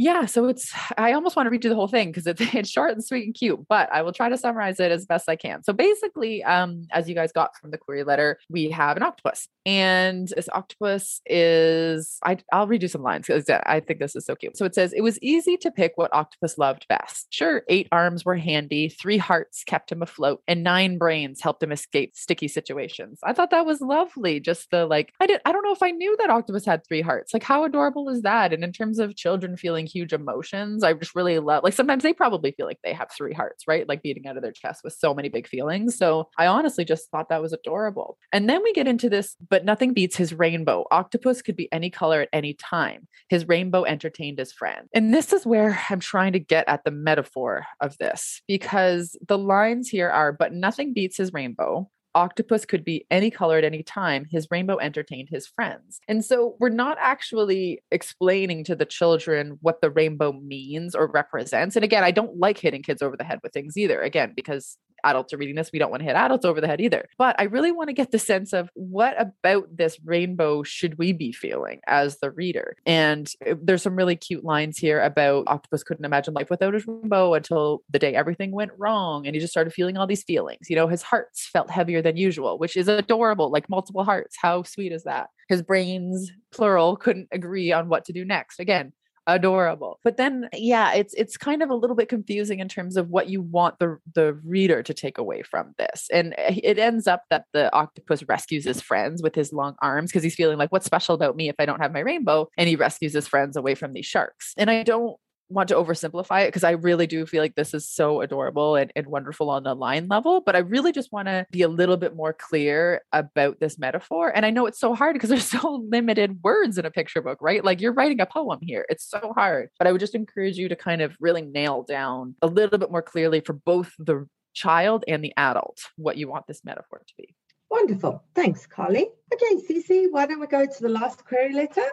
[0.00, 2.70] Yeah, so it's I almost want to read you the whole thing because it's it's
[2.70, 5.34] short and sweet and cute, but I will try to summarize it as best I
[5.34, 5.64] can.
[5.64, 9.48] So basically, um, as you guys got from the query letter, we have an octopus,
[9.66, 14.24] and this octopus is I I'll read you some lines because I think this is
[14.24, 14.56] so cute.
[14.56, 17.26] So it says it was easy to pick what octopus loved best.
[17.30, 21.72] Sure, eight arms were handy, three hearts kept him afloat, and nine brains helped him
[21.72, 23.18] escape sticky situations.
[23.24, 24.38] I thought that was lovely.
[24.38, 27.00] Just the like I did I don't know if I knew that octopus had three
[27.00, 27.34] hearts.
[27.34, 28.52] Like how adorable is that?
[28.52, 30.85] And in terms of children feeling huge emotions.
[30.85, 33.88] I just really love like sometimes they probably feel like they have three hearts, right?
[33.88, 35.96] Like beating out of their chest with so many big feelings.
[35.96, 38.18] So I honestly just thought that was adorable.
[38.33, 40.85] And then we get into this, but nothing beats his rainbow.
[40.90, 43.09] Octopus could be any color at any time.
[43.29, 44.88] His rainbow entertained his friend.
[44.94, 49.38] And this is where I'm trying to get at the metaphor of this because the
[49.38, 53.83] lines here are, but nothing beats his rainbow octopus could be any color at any
[53.83, 54.26] time.
[54.28, 56.00] His rainbow entertained his friends.
[56.09, 61.76] And so we're not actually explaining to the children what the rainbow means or represents.
[61.76, 64.76] And again, I don't like hitting kids over the head with things either, again, because
[65.04, 65.70] adults are reading this.
[65.72, 67.08] We don't want to hit adults over the head either.
[67.18, 71.12] But I really want to get the sense of what about this rainbow should we
[71.12, 72.76] be feeling as the reader?
[72.87, 76.87] And uh, there's some really cute lines here about Octopus couldn't imagine life without his
[76.87, 79.26] rainbow until the day everything went wrong.
[79.26, 80.68] And he just started feeling all these feelings.
[80.68, 84.37] You know, his hearts felt heavier than usual, which is adorable, like multiple hearts.
[84.40, 85.28] How sweet is that?
[85.48, 88.61] His brains, plural, couldn't agree on what to do next.
[88.61, 88.92] Again,
[89.28, 90.00] adorable.
[90.02, 93.28] But then yeah it's it's kind of a little bit confusing in terms of what
[93.28, 96.08] you want the the reader to take away from this.
[96.12, 100.10] And eh, it ends up that the octopus rescues his friends with his long arms
[100.10, 102.48] because he's feeling like what's special about me if i don't have my rainbow?
[102.56, 104.54] And he rescues his friends away from these sharks.
[104.56, 105.16] And i don't
[105.48, 108.92] want to oversimplify it because I really do feel like this is so adorable and,
[108.94, 110.40] and wonderful on the line level.
[110.40, 114.30] But I really just want to be a little bit more clear about this metaphor.
[114.34, 117.38] And I know it's so hard because there's so limited words in a picture book,
[117.40, 117.64] right?
[117.64, 118.84] Like you're writing a poem here.
[118.88, 119.70] It's so hard.
[119.78, 122.90] But I would just encourage you to kind of really nail down a little bit
[122.90, 127.14] more clearly for both the child and the adult what you want this metaphor to
[127.16, 127.34] be.
[127.70, 128.24] Wonderful.
[128.34, 129.08] Thanks, Carly.
[129.32, 131.84] Okay, Cece, why don't we go to the last query letter?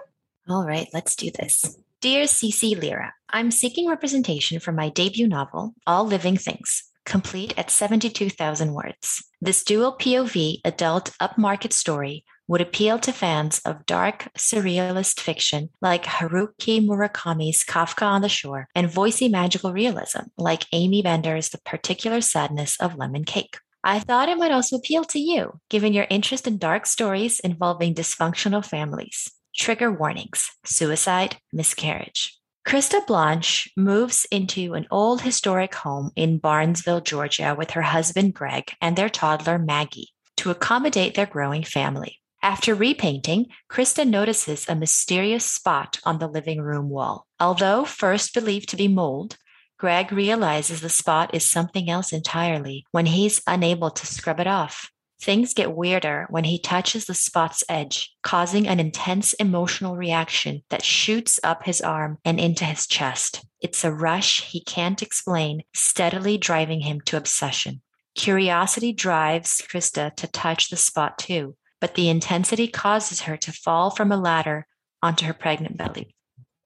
[0.47, 1.77] All right, let's do this.
[2.01, 7.71] Dear Cece Lyra, I'm seeking representation for my debut novel, All Living Things, complete at
[7.71, 9.23] 72,000 words.
[9.41, 16.03] This dual POV adult upmarket story would appeal to fans of dark, surrealist fiction like
[16.03, 22.21] Haruki Murakami's Kafka on the Shore and voicey magical realism like Aimee Bender's The Particular
[22.21, 23.57] Sadness of Lemon Cake.
[23.83, 27.95] I thought it might also appeal to you, given your interest in dark stories involving
[27.95, 29.31] dysfunctional families.
[29.57, 32.37] Trigger warnings suicide, miscarriage.
[32.67, 38.73] Krista Blanche moves into an old historic home in Barnesville, Georgia, with her husband Greg
[38.81, 42.19] and their toddler Maggie to accommodate their growing family.
[42.41, 47.25] After repainting, Krista notices a mysterious spot on the living room wall.
[47.39, 49.37] Although first believed to be mold,
[49.77, 54.91] Greg realizes the spot is something else entirely when he's unable to scrub it off.
[55.21, 60.83] Things get weirder when he touches the spot's edge, causing an intense emotional reaction that
[60.83, 63.45] shoots up his arm and into his chest.
[63.61, 67.81] It's a rush he can't explain, steadily driving him to obsession.
[68.15, 73.89] Curiosity drives Krista to touch the spot too, but the intensity causes her to fall
[73.89, 74.67] from a ladder
[75.01, 76.15] onto her pregnant belly.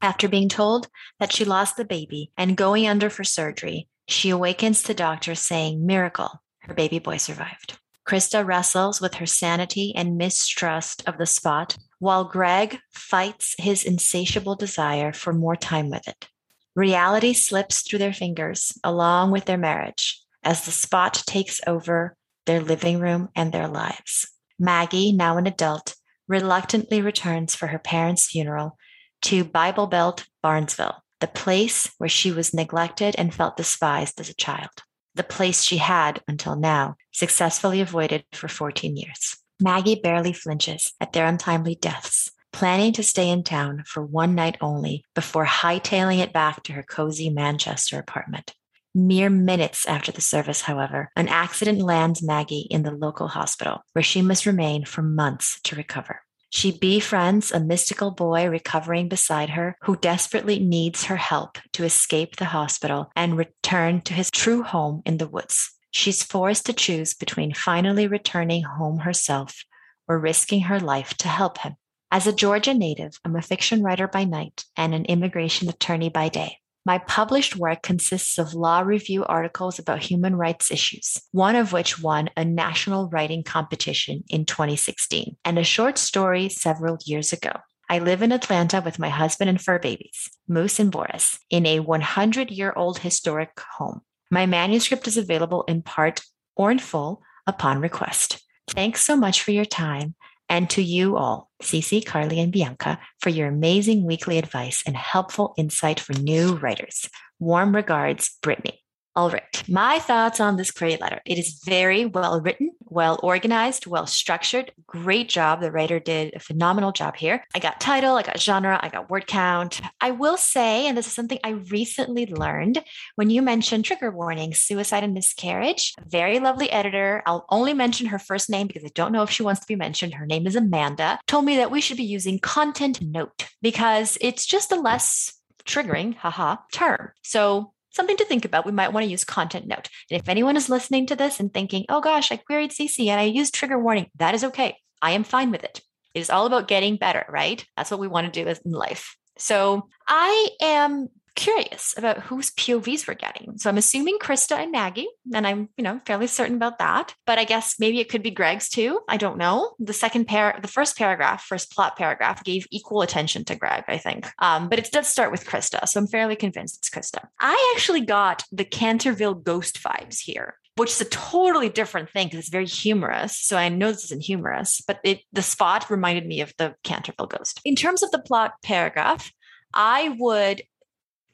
[0.02, 0.88] After being told
[1.20, 5.86] that she lost the baby and going under for surgery, she awakens to doctors saying,
[5.86, 7.78] Miracle, her baby boy survived.
[8.10, 14.56] Krista wrestles with her sanity and mistrust of the spot, while Greg fights his insatiable
[14.56, 16.28] desire for more time with it.
[16.76, 22.15] Reality slips through their fingers along with their marriage as the spot takes over
[22.48, 24.28] their living room and their lives.
[24.58, 25.95] Maggie, now an adult,
[26.28, 28.76] reluctantly returns for her parents' funeral
[29.22, 34.36] to Bible Belt, Barnesville, the place where she was neglected and felt despised as a
[34.36, 34.82] child,
[35.15, 39.38] the place she had, until now, successfully avoided for 14 years.
[39.62, 44.58] Maggie barely flinches at their untimely deaths, planning to stay in town for one night
[44.62, 48.54] only before hightailing it back to her cozy Manchester apartment.
[48.95, 54.02] Mere minutes after the service, however, an accident lands Maggie in the local hospital, where
[54.02, 56.22] she must remain for months to recover.
[56.50, 62.36] She befriends a mystical boy recovering beside her who desperately needs her help to escape
[62.36, 65.72] the hospital and return to his true home in the woods.
[65.92, 69.64] She's forced to choose between finally returning home herself
[70.08, 71.76] or risking her life to help him.
[72.12, 76.30] As a Georgia native, I'm a fiction writer by night and an immigration attorney by
[76.30, 76.59] day.
[76.86, 82.02] My published work consists of law review articles about human rights issues, one of which
[82.02, 87.52] won a national writing competition in 2016, and a short story several years ago.
[87.89, 91.80] I live in Atlanta with my husband and fur babies, Moose and Boris, in a
[91.80, 94.02] 100 year old historic home.
[94.32, 96.22] My manuscript is available in part
[96.56, 98.44] or in full upon request.
[98.70, 100.15] Thanks so much for your time
[100.50, 105.54] and to you all, Cece, Carly, and Bianca, for your amazing weekly advice and helpful
[105.58, 107.10] insight for new writers.
[107.40, 108.82] Warm regards, Brittany.
[109.19, 111.19] All right, my thoughts on this query letter.
[111.25, 114.71] It is very well written, well organized, well structured.
[114.88, 115.60] Great job.
[115.60, 117.43] The writer did a phenomenal job here.
[117.53, 119.82] I got title, I got genre, I got word count.
[119.99, 122.82] I will say, and this is something I recently learned
[123.15, 125.95] when you mentioned trigger warning, suicide and miscarriage.
[126.08, 127.21] Very lovely editor.
[127.25, 129.75] I'll only mention her first name because I don't know if she wants to be
[129.75, 130.13] mentioned.
[130.13, 131.19] Her name is Amanda.
[131.27, 135.34] Told me that we should be using content note because it's just a less
[135.65, 137.12] triggering, haha, term.
[137.21, 138.66] So something to think about.
[138.66, 139.90] We might want to use content note.
[140.10, 143.20] And if anyone is listening to this and thinking, oh gosh, I queried Cece and
[143.20, 144.78] I used trigger warning, that is okay.
[145.02, 145.82] I am fine with it.
[146.14, 147.64] It is all about getting better, right?
[147.76, 149.18] That's what we want to do in life.
[149.38, 153.58] So I am curious about whose POVs we're getting.
[153.58, 157.15] So I'm assuming Krista and Maggie, and I'm, you know, fairly certain about that.
[157.25, 158.99] But I guess maybe it could be Greg's too.
[159.08, 159.73] I don't know.
[159.80, 163.97] The second pair, the first paragraph, first plot paragraph gave equal attention to Greg, I
[163.97, 164.28] think.
[164.39, 165.88] Um, but it does start with Krista.
[165.88, 167.25] So I'm fairly convinced it's Krista.
[167.39, 172.39] I actually got the Canterville ghost vibes here which is a totally different thing because
[172.39, 173.38] it's very humorous.
[173.38, 177.28] So I know this isn't humorous, but it the spot reminded me of the Canterville
[177.28, 177.60] ghost.
[177.65, 179.30] In terms of the plot paragraph,
[179.73, 180.62] I would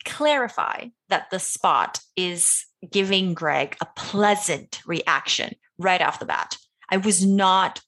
[0.05, 6.57] clarify that the spot is giving Greg a pleasant reaction right off the bat.
[6.89, 7.81] I was not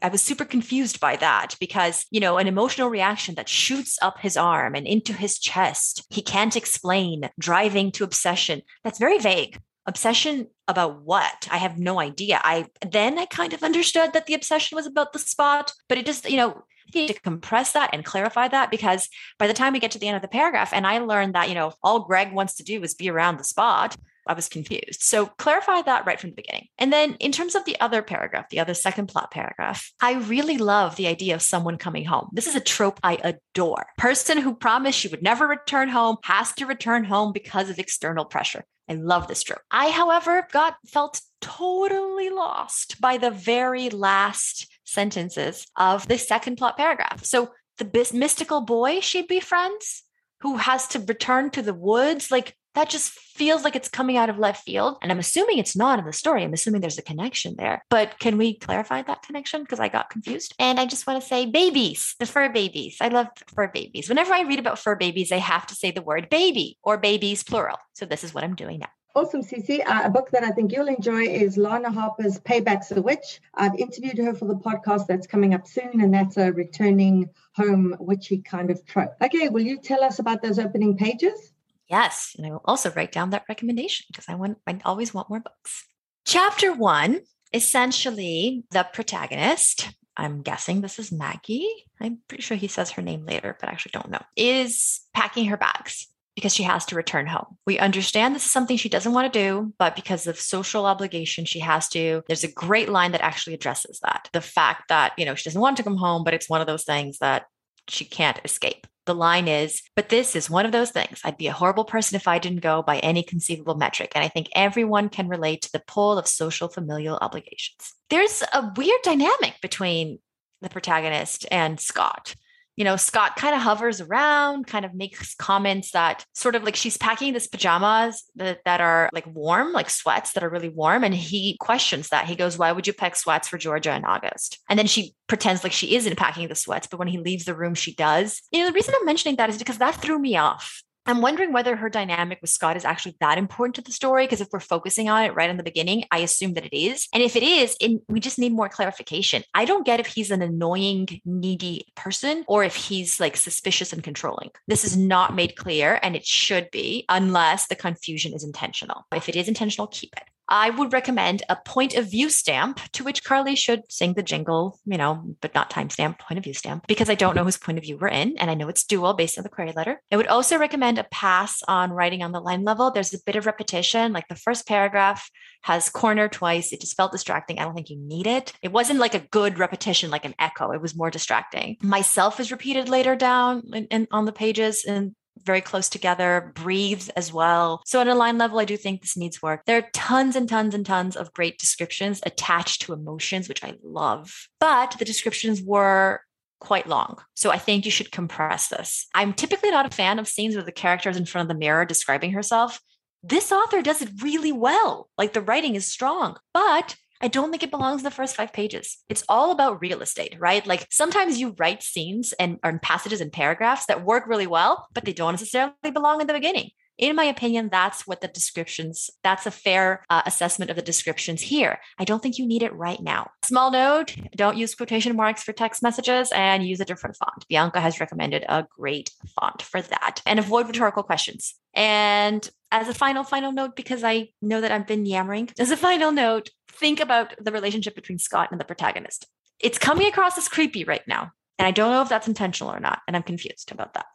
[0.00, 4.20] I was super confused by that because, you know, an emotional reaction that shoots up
[4.20, 8.62] his arm and into his chest, he can't explain, driving to obsession.
[8.84, 9.58] That's very vague.
[9.86, 11.48] Obsession about what?
[11.50, 12.40] I have no idea.
[12.44, 16.06] I then I kind of understood that the obsession was about the spot, but it
[16.06, 16.62] just, you know,
[16.94, 20.08] need to compress that and clarify that because by the time we get to the
[20.08, 22.82] end of the paragraph, and I learned that, you know, all Greg wants to do
[22.82, 23.96] is be around the spot.
[24.26, 25.02] I was confused.
[25.02, 26.68] So clarify that right from the beginning.
[26.78, 30.56] And then in terms of the other paragraph, the other second plot paragraph, I really
[30.56, 32.30] love the idea of someone coming home.
[32.32, 33.86] This is a trope I adore.
[33.98, 38.24] Person who promised she would never return home has to return home because of external
[38.24, 38.64] pressure.
[38.88, 39.62] I love this trope.
[39.70, 46.76] I, however, got felt totally lost by the very last sentences of the second plot
[46.76, 47.24] paragraph.
[47.24, 50.02] So the mystical boy she befriends
[50.40, 54.28] who has to return to the woods, like that just feels like it's coming out
[54.28, 54.96] of left field.
[55.00, 56.42] And I'm assuming it's not in the story.
[56.42, 57.84] I'm assuming there's a connection there.
[57.88, 59.62] But can we clarify that connection?
[59.62, 60.54] Because I got confused.
[60.58, 62.96] And I just want to say babies, the fur babies.
[63.00, 64.08] I love fur babies.
[64.08, 67.44] Whenever I read about fur babies, I have to say the word baby or babies
[67.44, 67.78] plural.
[67.92, 68.88] So this is what I'm doing now.
[69.16, 69.80] Awesome, Cece.
[69.86, 73.40] Uh, a book that I think you'll enjoy is Lana Harper's Payback's the Witch.
[73.54, 77.94] I've interviewed her for the podcast that's coming up soon, and that's a returning home
[78.00, 79.14] witchy kind of trope.
[79.22, 81.52] Okay, will you tell us about those opening pages?
[81.88, 85.30] Yes, and I will also write down that recommendation because I want I always want
[85.30, 85.86] more books.
[86.26, 87.20] Chapter 1,
[87.52, 91.68] essentially the protagonist, I'm guessing this is Maggie.
[92.00, 94.22] I'm pretty sure he says her name later, but I actually don't know.
[94.34, 97.56] Is packing her bags because she has to return home.
[97.66, 101.44] We understand this is something she doesn't want to do, but because of social obligation,
[101.44, 102.22] she has to.
[102.26, 104.28] There's a great line that actually addresses that.
[104.32, 106.66] The fact that, you know, she doesn't want to come home, but it's one of
[106.66, 107.46] those things that
[107.88, 108.86] she can't escape.
[109.06, 111.20] The line is, but this is one of those things.
[111.24, 114.12] I'd be a horrible person if I didn't go by any conceivable metric.
[114.14, 117.92] And I think everyone can relate to the pull of social familial obligations.
[118.08, 120.20] There's a weird dynamic between
[120.62, 122.34] the protagonist and Scott
[122.76, 126.76] you know, Scott kind of hovers around, kind of makes comments that sort of like
[126.76, 131.04] she's packing this pajamas that, that are like warm, like sweats that are really warm.
[131.04, 132.26] And he questions that.
[132.26, 134.58] He goes, Why would you pack sweats for Georgia in August?
[134.68, 137.54] And then she pretends like she isn't packing the sweats, but when he leaves the
[137.54, 138.42] room, she does.
[138.50, 140.83] You know, the reason I'm mentioning that is because that threw me off.
[141.06, 144.24] I'm wondering whether her dynamic with Scott is actually that important to the story.
[144.24, 147.08] Because if we're focusing on it right in the beginning, I assume that it is.
[147.12, 147.76] And if it is,
[148.08, 149.42] we just need more clarification.
[149.52, 154.02] I don't get if he's an annoying, needy person or if he's like suspicious and
[154.02, 154.50] controlling.
[154.66, 159.04] This is not made clear, and it should be, unless the confusion is intentional.
[159.14, 160.24] If it is intentional, keep it.
[160.48, 164.78] I would recommend a point of view stamp to which Carly should sing the jingle,
[164.84, 167.78] you know, but not timestamp, point of view stamp, because I don't know whose point
[167.78, 168.36] of view we're in.
[168.38, 170.00] And I know it's dual based on the query letter.
[170.12, 172.90] I would also recommend a pass on writing on the line level.
[172.90, 175.30] There's a bit of repetition, like the first paragraph
[175.62, 176.72] has corner twice.
[176.72, 177.58] It just felt distracting.
[177.58, 178.52] I don't think you need it.
[178.60, 180.72] It wasn't like a good repetition, like an echo.
[180.72, 181.78] It was more distracting.
[181.82, 187.32] Myself is repeated later down in, on the pages and very close together, breathes as
[187.32, 187.82] well.
[187.84, 189.62] So, at a line level, I do think this needs work.
[189.66, 193.74] There are tons and tons and tons of great descriptions attached to emotions, which I
[193.82, 196.20] love, but the descriptions were
[196.60, 197.18] quite long.
[197.34, 199.06] So I think you should compress this.
[199.14, 201.58] I'm typically not a fan of scenes where the character is in front of the
[201.58, 202.80] mirror describing herself.
[203.22, 205.08] This author does it really well.
[205.16, 208.52] Like the writing is strong, but I don't think it belongs in the first five
[208.52, 208.98] pages.
[209.08, 210.64] It's all about real estate, right?
[210.66, 215.06] Like sometimes you write scenes and, and passages and paragraphs that work really well, but
[215.06, 216.68] they don't necessarily belong in the beginning.
[216.96, 221.42] In my opinion, that's what the descriptions, that's a fair uh, assessment of the descriptions
[221.42, 221.80] here.
[221.98, 223.30] I don't think you need it right now.
[223.42, 227.46] Small note don't use quotation marks for text messages and use a different font.
[227.48, 231.54] Bianca has recommended a great font for that and avoid rhetorical questions.
[231.74, 235.76] And as a final, final note, because I know that I've been yammering, as a
[235.76, 239.26] final note, think about the relationship between Scott and the protagonist.
[239.60, 241.32] It's coming across as creepy right now.
[241.58, 243.00] And I don't know if that's intentional or not.
[243.06, 244.06] And I'm confused about that.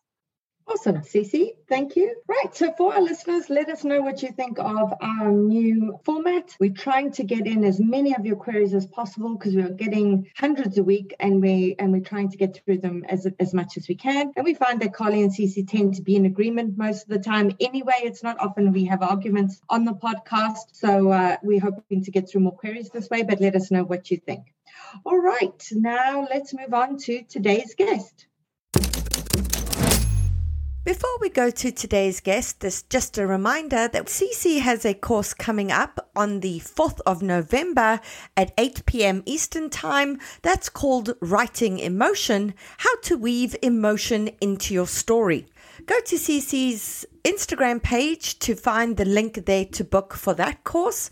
[0.72, 1.56] Awesome, Cece.
[1.68, 2.16] Thank you.
[2.28, 2.56] Right.
[2.56, 6.56] So, for our listeners, let us know what you think of our new format.
[6.60, 10.30] We're trying to get in as many of your queries as possible because we're getting
[10.38, 13.78] hundreds a week, and we and we're trying to get through them as as much
[13.78, 14.32] as we can.
[14.36, 17.20] And we find that Carly and Cece tend to be in agreement most of the
[17.20, 17.52] time.
[17.60, 20.74] Anyway, it's not often we have arguments on the podcast.
[20.74, 23.24] So uh, we're hoping to get through more queries this way.
[23.24, 24.54] But let us know what you think.
[25.04, 25.68] All right.
[25.72, 28.29] Now let's move on to today's guest.
[30.90, 35.36] Before we go to today's guest, there's just a reminder that Cece has a course
[35.36, 38.00] coming up on the 4th of November
[38.36, 39.22] at 8 p.m.
[39.28, 45.46] Eastern Time that's called Writing Emotion How to Weave Emotion into Your Story.
[45.86, 51.12] Go to Cece's Instagram page to find the link there to book for that course.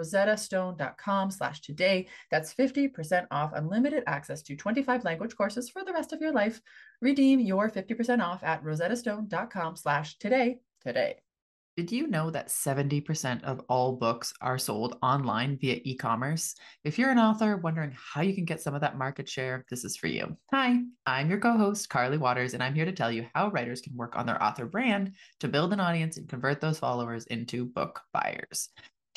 [0.00, 2.08] rosettastone.com slash today.
[2.30, 6.60] That's 50% off unlimited access to 25 language courses for the rest of your life.
[7.00, 11.16] Redeem your 50% off at rosettastone.com slash today today.
[11.76, 16.54] Did you know that 70% of all books are sold online via e commerce?
[16.84, 19.84] If you're an author wondering how you can get some of that market share, this
[19.84, 20.36] is for you.
[20.52, 23.80] Hi, I'm your co host, Carly Waters, and I'm here to tell you how writers
[23.80, 27.64] can work on their author brand to build an audience and convert those followers into
[27.64, 28.68] book buyers.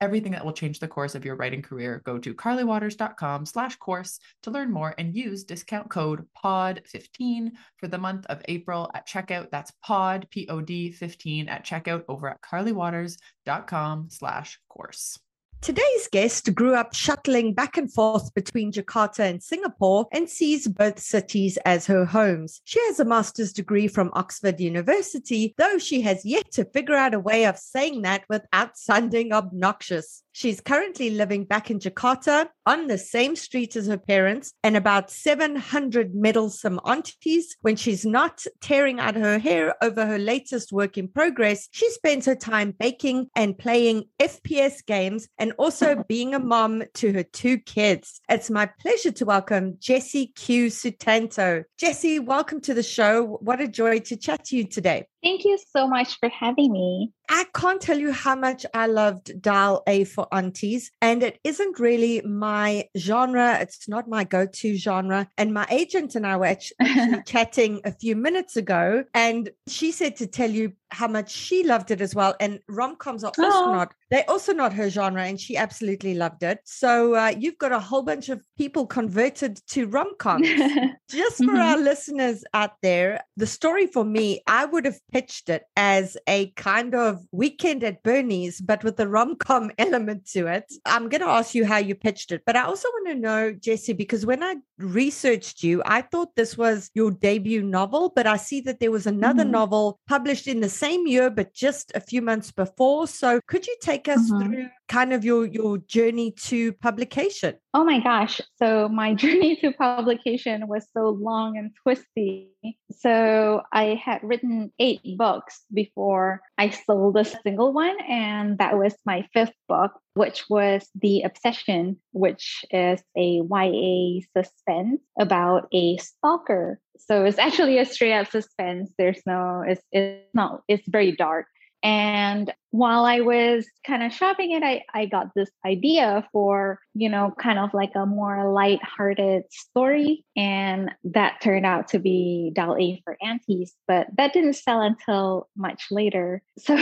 [0.00, 4.18] everything that will change the course of your writing career, go to carlywaters.com slash course
[4.42, 9.50] to learn more and use discount code POD15 for the month of April at checkout.
[9.50, 15.18] That's POD, P-O-D 15 at checkout over at carlywaters.com slash course.
[15.60, 21.00] Today's guest grew up shuttling back and forth between Jakarta and Singapore and sees both
[21.00, 22.60] cities as her homes.
[22.64, 27.14] She has a master's degree from Oxford University, though she has yet to figure out
[27.14, 30.22] a way of saying that without sounding obnoxious.
[30.36, 35.10] She's currently living back in Jakarta on the same street as her parents and about
[35.10, 37.56] 700 meddlesome aunties.
[37.62, 42.26] When she's not tearing out her hair over her latest work in progress, she spends
[42.26, 47.56] her time baking and playing FPS games and also being a mom to her two
[47.56, 48.20] kids.
[48.28, 51.64] It's my pleasure to welcome Jesse Q Sutanto.
[51.78, 53.38] Jesse, welcome to the show.
[53.40, 55.06] What a joy to chat to you today.
[55.26, 57.10] Thank you so much for having me.
[57.28, 61.80] I can't tell you how much I loved Dial A for Aunties, and it isn't
[61.80, 63.58] really my genre.
[63.60, 65.28] It's not my go to genre.
[65.36, 70.14] And my agent and I were actually chatting a few minutes ago, and she said
[70.18, 72.34] to tell you how much she loved it as well.
[72.40, 73.72] And rom coms are also oh.
[73.72, 76.60] not, they're also not her genre, and she absolutely loved it.
[76.64, 80.48] So uh, you've got a whole bunch of people converted to rom coms.
[81.08, 81.56] Just for mm-hmm.
[81.56, 86.50] our listeners out there, the story for me, I would have pitched it as a
[86.52, 90.72] kind of weekend at Bernie's, but with a rom com element to it.
[90.84, 93.52] I'm going to ask you how you pitched it, but I also want to know,
[93.52, 98.36] Jesse, because when I researched you, I thought this was your debut novel, but I
[98.36, 99.52] see that there was another mm-hmm.
[99.52, 103.06] novel published in the same year, but just a few months before.
[103.06, 104.52] So could you take us mm-hmm.
[104.52, 107.56] through kind of your your journey to publication?
[107.74, 108.40] Oh my gosh.
[108.58, 112.52] So my journey to publication was so long and twisty.
[112.90, 117.96] So I had written eight books before I sold a single one.
[118.08, 125.00] And that was my fifth book, which was The Obsession, which is a YA suspense
[125.18, 126.80] about a stalker.
[126.98, 128.90] So it's actually a straight up suspense.
[128.98, 131.46] There's no, it's, it's not, it's very dark.
[131.82, 137.08] And while I was kind of shopping it, I, I got this idea for, you
[137.08, 140.24] know, kind of like a more light-hearted story.
[140.36, 145.48] And that turned out to be Dial A for Aunties, but that didn't sell until
[145.56, 146.42] much later.
[146.58, 146.78] So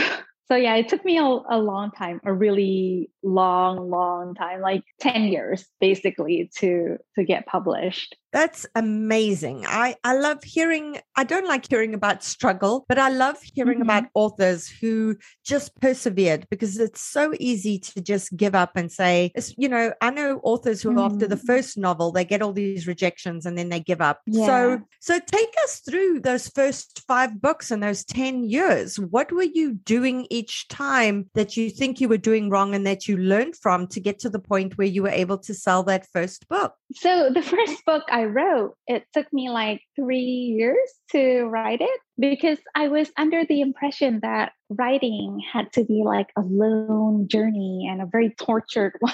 [0.47, 4.83] so yeah, it took me a, a long time, a really long, long time, like
[5.01, 8.15] 10 years basically to to get published.
[8.35, 9.65] That's amazing.
[9.65, 13.83] I, I love hearing, I don't like hearing about struggle, but I love hearing mm-hmm.
[13.83, 15.15] about authors who
[15.45, 20.09] just persevered because it's so easy to just give up and say, you know, I
[20.09, 21.05] know authors who mm.
[21.05, 21.45] after the mm.
[21.45, 24.19] first novel, they get all these rejections and then they give up.
[24.25, 24.45] Yeah.
[24.47, 28.99] So, so take us through those first five books and those 10 years.
[28.99, 33.07] What were you doing each time that you think you were doing wrong and that
[33.07, 36.05] you learned from to get to the point where you were able to sell that
[36.11, 36.73] first book?
[36.95, 41.99] So the first book I wrote, it took me like three years to write it
[42.19, 47.87] because I was under the impression that writing had to be like a lone journey
[47.89, 49.13] and a very tortured one.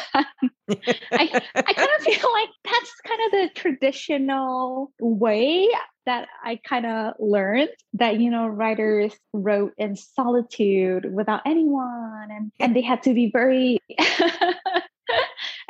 [1.12, 5.70] I, I kind of feel like that's kind of the traditional way
[6.06, 12.52] that I kind of learned that, you know, writers wrote in solitude without anyone and,
[12.60, 13.80] and they had to be very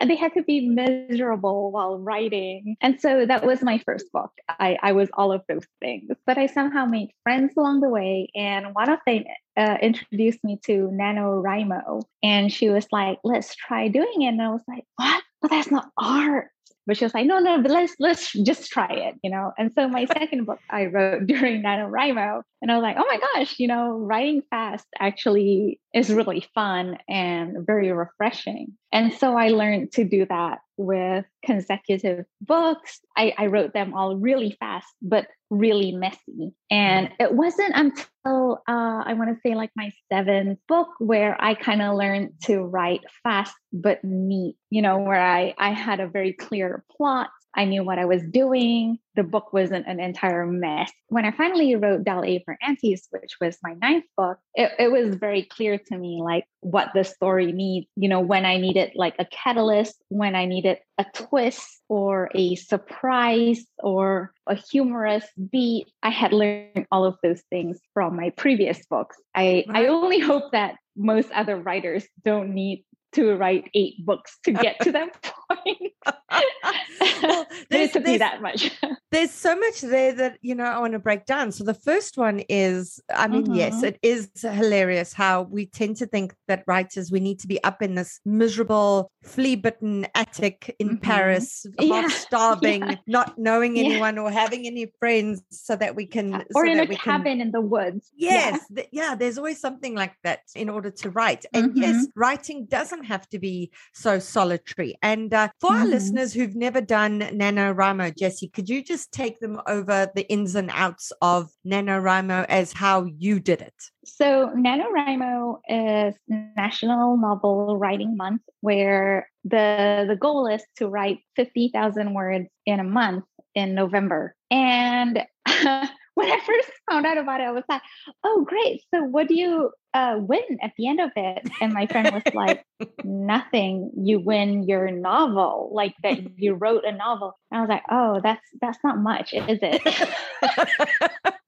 [0.02, 2.76] and they had to be miserable while writing.
[2.82, 4.32] And so that was my first book.
[4.50, 8.30] I, I was all of those things, but I somehow made friends along the way.
[8.36, 9.24] And one of them
[9.56, 12.02] uh, introduced me to NaNoWriMo.
[12.24, 14.30] And she was like, let's try doing it.
[14.30, 15.24] And I was like, what?
[15.40, 16.50] But that's not art
[16.88, 19.52] but she was like, no, no, but let's let's just try it, you know.
[19.58, 23.20] And so my second book I wrote during NaNoWriMo, and I was like, oh my
[23.20, 28.78] gosh, you know, writing fast actually is really fun and very refreshing.
[28.94, 33.02] And so I learned to do that with consecutive books.
[33.18, 36.54] I, I wrote them all really fast, but really messy.
[36.70, 41.56] And it wasn't until uh, I want to say like my seventh book where I
[41.56, 46.08] kind of learned to write fast but neat, you know, where I, I had a
[46.08, 48.98] very clear plot I knew what I was doing.
[49.16, 50.92] The book wasn't an entire mess.
[51.08, 54.92] When I finally wrote Dial A for Aunties, which was my ninth book, it, it
[54.92, 58.94] was very clear to me like what the story needs, you know, when I needed
[58.96, 65.88] like a catalyst, when I needed a twist or a surprise or a humorous beat.
[66.04, 69.18] I had learned all of those things from my previous books.
[69.36, 74.52] I, I only hope that most other writers don't need to write eight books to
[74.52, 75.94] get to that point.
[76.32, 77.46] Well,
[77.90, 78.72] took me that much.
[79.12, 81.52] there's so much there that you know I want to break down.
[81.52, 83.56] So the first one is, I mean, mm-hmm.
[83.56, 87.62] yes, it is hilarious how we tend to think that writers we need to be
[87.64, 90.98] up in this miserable, flea-bitten attic in mm-hmm.
[90.98, 92.08] Paris, yeah.
[92.08, 92.96] starving, yeah.
[93.08, 94.22] not knowing anyone yeah.
[94.22, 97.42] or having any friends, so that we can, or so in a cabin can...
[97.42, 98.12] in the woods.
[98.16, 98.76] Yes, yeah.
[98.76, 99.16] Th- yeah.
[99.16, 101.82] There's always something like that in order to write, and mm-hmm.
[101.82, 104.96] yes, writing doesn't have to be so solitary.
[105.02, 105.82] And uh, for mm-hmm.
[105.82, 110.56] our listeners who've never done NaNoWriMo, Jesse, could you just take them over the ins
[110.56, 113.74] and outs of NaNoWriMo as how you did it?
[114.06, 122.14] So, NaNoWriMo is National Novel Writing Month, where the, the goal is to write 50,000
[122.14, 124.36] words in a month in November.
[124.50, 127.82] And when I first found out about it, I was like,
[128.24, 128.82] oh, great.
[128.94, 131.50] So, what do you uh, win at the end of it?
[131.62, 132.66] And my friend was like,
[133.04, 133.92] nothing.
[133.98, 137.38] You win your novel, like that you wrote a novel.
[137.52, 140.10] And I was like, oh, that's that's not much, is it?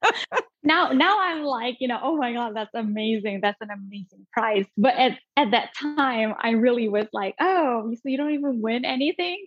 [0.64, 4.64] now now i'm like you know oh my god that's amazing that's an amazing prize
[4.78, 8.84] but at, at that time i really was like oh so you don't even win
[8.84, 9.44] anything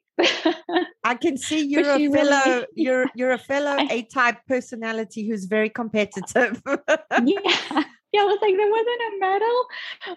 [1.04, 5.70] i can see you're a fellow really, you're you're a fellow a-type personality who's very
[5.70, 6.62] competitive
[7.24, 7.84] yeah
[8.14, 9.66] yeah, I was like, there wasn't a medal.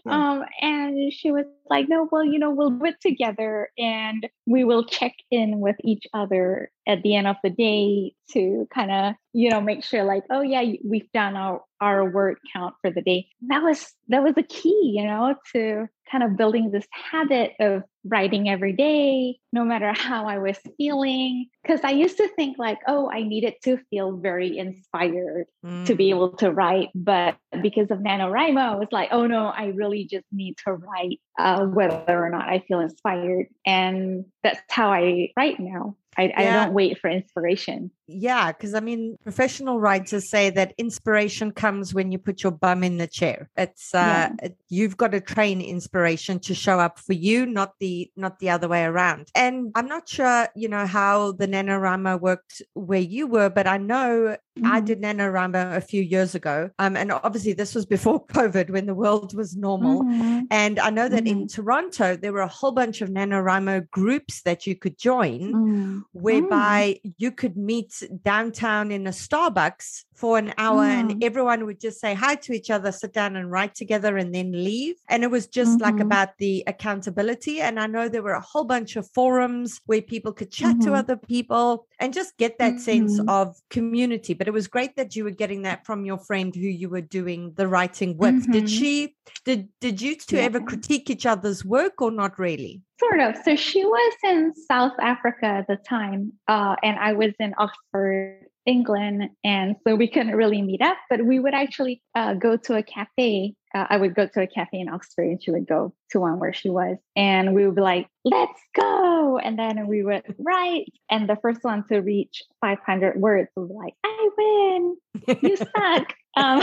[0.06, 0.30] Yeah.
[0.30, 4.64] Um, and she was like, no, well, you know, we'll do it together and we
[4.64, 9.14] will check in with each other at the end of the day to kind of
[9.32, 13.00] you know make sure like oh yeah we've done our our word count for the
[13.00, 17.52] day that was that was a key you know to kind of building this habit
[17.60, 22.58] of writing every day no matter how i was feeling because i used to think
[22.58, 25.86] like oh i needed to feel very inspired mm.
[25.86, 26.10] to be mm.
[26.10, 30.26] able to write but because of nanowrimo i was like oh no i really just
[30.32, 35.60] need to write uh, whether or not i feel inspired and that's how i write
[35.60, 36.34] now I, yeah.
[36.38, 37.90] I don't wait for inspiration.
[38.06, 42.82] Yeah, because I mean, professional writers say that inspiration comes when you put your bum
[42.82, 43.48] in the chair.
[43.56, 44.48] It's uh, yeah.
[44.68, 48.66] you've got to train inspiration to show up for you, not the not the other
[48.66, 49.28] way around.
[49.34, 53.78] And I'm not sure, you know, how the NaNoWriMo worked where you were, but I
[53.78, 54.36] know.
[54.64, 56.70] I did NaNoWriMo a few years ago.
[56.78, 60.02] Um, and obviously this was before COVID when the world was normal.
[60.02, 60.40] Mm-hmm.
[60.50, 61.42] And I know that mm-hmm.
[61.42, 65.52] in Toronto there were a whole bunch of NaNoWriMo groups that you could join.
[65.52, 67.14] Mm whereby mm.
[67.18, 71.00] you could meet downtown in a Starbucks for an hour mm.
[71.00, 74.34] and everyone would just say hi to each other, sit down and write together and
[74.34, 74.96] then leave.
[75.08, 75.96] And it was just mm-hmm.
[75.96, 77.62] like about the accountability.
[77.62, 80.90] And I know there were a whole bunch of forums where people could chat mm-hmm.
[80.90, 83.08] to other people and just get that mm-hmm.
[83.08, 84.34] sense of community.
[84.34, 87.00] But it was great that you were getting that from your friend who you were
[87.00, 88.44] doing the writing with.
[88.52, 88.66] Did mm-hmm.
[88.66, 89.16] she
[89.46, 90.42] did did you two yeah.
[90.42, 92.82] ever critique each other's work or not really?
[92.98, 93.36] Sort of.
[93.44, 98.49] So she was in South Africa at the time, uh, and I was in Oxford,
[98.66, 100.96] England, and so we couldn't really meet up.
[101.08, 103.54] But we would actually uh, go to a cafe.
[103.74, 106.38] Uh, I would go to a cafe in Oxford, and she would go to one
[106.38, 110.86] where she was, and we would be like, "Let's go!" And then we would write,
[111.10, 114.96] and the first one to reach 500 words was like, "I win!
[115.42, 116.62] You suck!" um,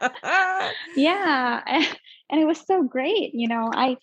[0.96, 3.34] yeah, and it was so great.
[3.34, 3.96] You know, I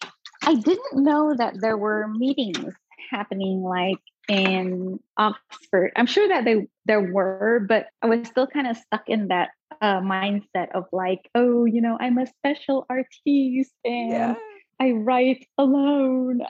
[0.43, 2.73] I didn't know that there were meetings
[3.09, 5.91] happening like in Oxford.
[5.95, 9.49] I'm sure that they there were, but I was still kind of stuck in that
[9.81, 14.35] uh, mindset of like, oh, you know, I'm a special artiste and yeah.
[14.79, 16.41] I write alone.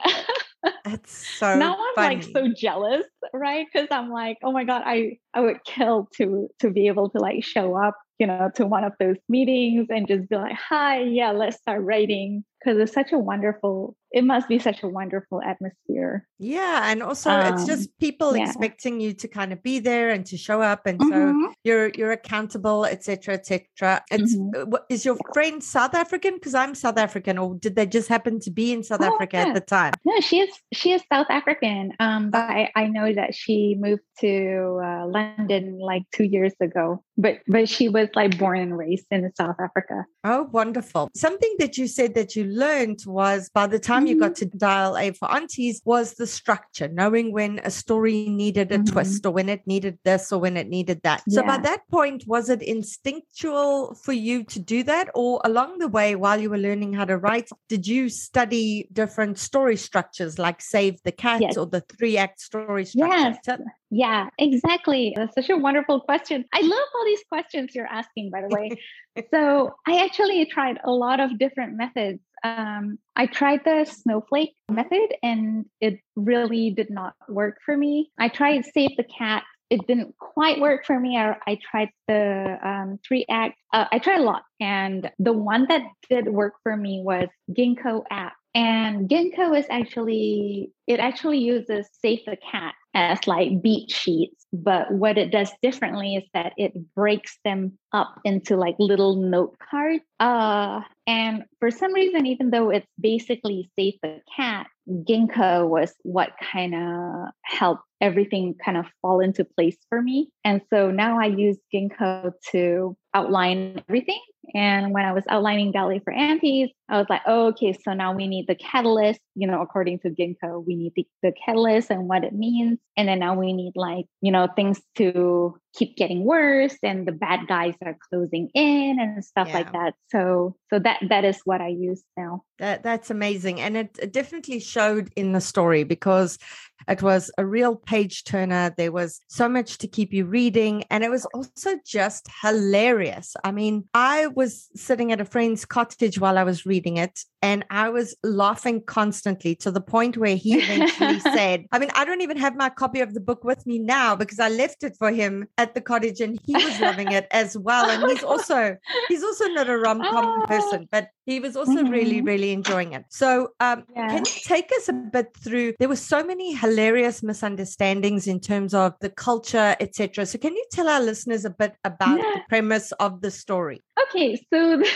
[0.84, 2.16] That's so now I'm funny.
[2.16, 3.66] like so jealous, right?
[3.72, 7.18] Because I'm like, oh my god, I I would kill to to be able to
[7.18, 11.02] like show up you know, to one of those meetings and just be like, hi,
[11.02, 12.44] yeah, let's start writing.
[12.58, 16.26] Because it's such a wonderful, it must be such a wonderful atmosphere.
[16.38, 16.90] Yeah.
[16.90, 18.44] And also um, it's just people yeah.
[18.44, 20.86] expecting you to kind of be there and to show up.
[20.86, 21.42] And mm-hmm.
[21.42, 24.02] so you're you're accountable, etc., etc.
[24.10, 24.74] It's mm-hmm.
[24.74, 26.34] Uh, is your friend South African?
[26.34, 29.36] Because I'm South African, or did they just happen to be in South oh, Africa
[29.36, 29.46] yeah.
[29.48, 29.94] at the time?
[30.04, 31.92] No, she is she is South African.
[32.00, 37.04] Um, but I, I know that she moved to uh, London like two years ago.
[37.16, 40.04] But but she was like born and raised in South Africa.
[40.24, 41.10] Oh, wonderful.
[41.16, 44.08] Something that you said that you learned was by the time mm-hmm.
[44.08, 44.50] you got mm-hmm.
[44.50, 48.92] to dial A for aunties was the structure, knowing when a story needed a mm-hmm.
[48.92, 51.22] twist or when it needed this or when it needed that.
[51.26, 51.40] Yeah.
[51.40, 55.10] So by that point, was it instinctual for you to do that?
[55.14, 59.38] Or along the way, while you were learning how to write, did you study different
[59.38, 61.56] story structures like Save the Cat yes.
[61.56, 63.38] or the three act story structure?
[63.46, 63.60] Yes.
[63.90, 65.14] Yeah, exactly.
[65.16, 66.44] That's such a wonderful question.
[66.52, 68.70] I love all these questions you're asking, by the way.
[69.32, 72.20] so, I actually tried a lot of different methods.
[72.44, 78.10] Um, I tried the snowflake method and it really did not work for me.
[78.18, 79.42] I tried Save the Cat.
[79.70, 81.18] It didn't quite work for me.
[81.18, 83.56] I, I tried the um, three act.
[83.72, 84.42] Uh, I tried a lot.
[84.60, 88.34] And the one that did work for me was Ginko app.
[88.54, 94.46] And Ginko is actually, it actually uses Save the Cat as like beat sheets.
[94.52, 99.56] But what it does differently is that it breaks them up into like little note
[99.70, 100.04] cards.
[100.20, 106.32] Uh, and for some reason, even though it's basically Save the Cat, Ginko was what
[106.52, 110.30] kind of helped everything kind of fall into place for me.
[110.44, 114.20] And so now I use Ginko to outline everything.
[114.54, 117.92] And when I was outlining Dial A for Aunties, I was like, oh, okay, so
[117.92, 119.20] now we need the catalyst.
[119.34, 122.78] You know, according to Ginko, we need the, the catalyst and what it means.
[122.96, 127.12] And then now we need like, you know, things to keep getting worse and the
[127.12, 129.54] bad guys are closing in and stuff yeah.
[129.54, 129.94] like that.
[130.10, 132.42] So so that that is what I use now.
[132.58, 133.60] That that's amazing.
[133.60, 136.38] And it, it definitely showed in the story because
[136.86, 138.74] it was a real page turner.
[138.76, 140.84] There was so much to keep you reading.
[140.90, 143.34] And it was also just hilarious.
[143.44, 147.64] I mean, I was sitting at a friend's cottage while I was reading it, and
[147.70, 152.20] I was laughing constantly to the point where he eventually said, I mean, I don't
[152.20, 155.12] even have my copy of the book with me now because I left it for
[155.12, 157.88] him at the cottage and he was loving it as well.
[157.90, 158.76] And he's also,
[159.08, 160.46] he's also not a rom-com oh.
[160.46, 161.92] person, but he was also mm-hmm.
[161.92, 163.04] really, really enjoying it.
[163.10, 164.08] So um, yeah.
[164.08, 168.74] can you take us a bit through, there were so many hilarious misunderstandings in terms
[168.74, 170.26] of the culture, etc.
[170.26, 173.82] So, can you tell our listeners a bit about the premise of the story?
[174.08, 174.90] Okay, so the,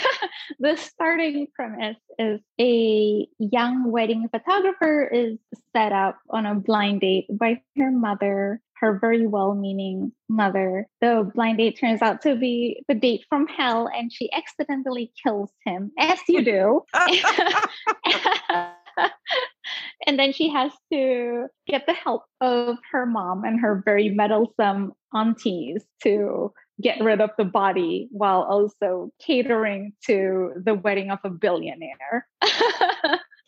[0.60, 5.38] the starting premise is a young wedding photographer is
[5.74, 10.88] set up on a blind date by her mother her very well meaning mother.
[11.00, 15.50] The blind date turns out to be the date from hell, and she accidentally kills
[15.64, 16.82] him, as you do.
[20.06, 24.92] and then she has to get the help of her mom and her very meddlesome
[25.14, 31.30] aunties to get rid of the body while also catering to the wedding of a
[31.30, 32.26] billionaire.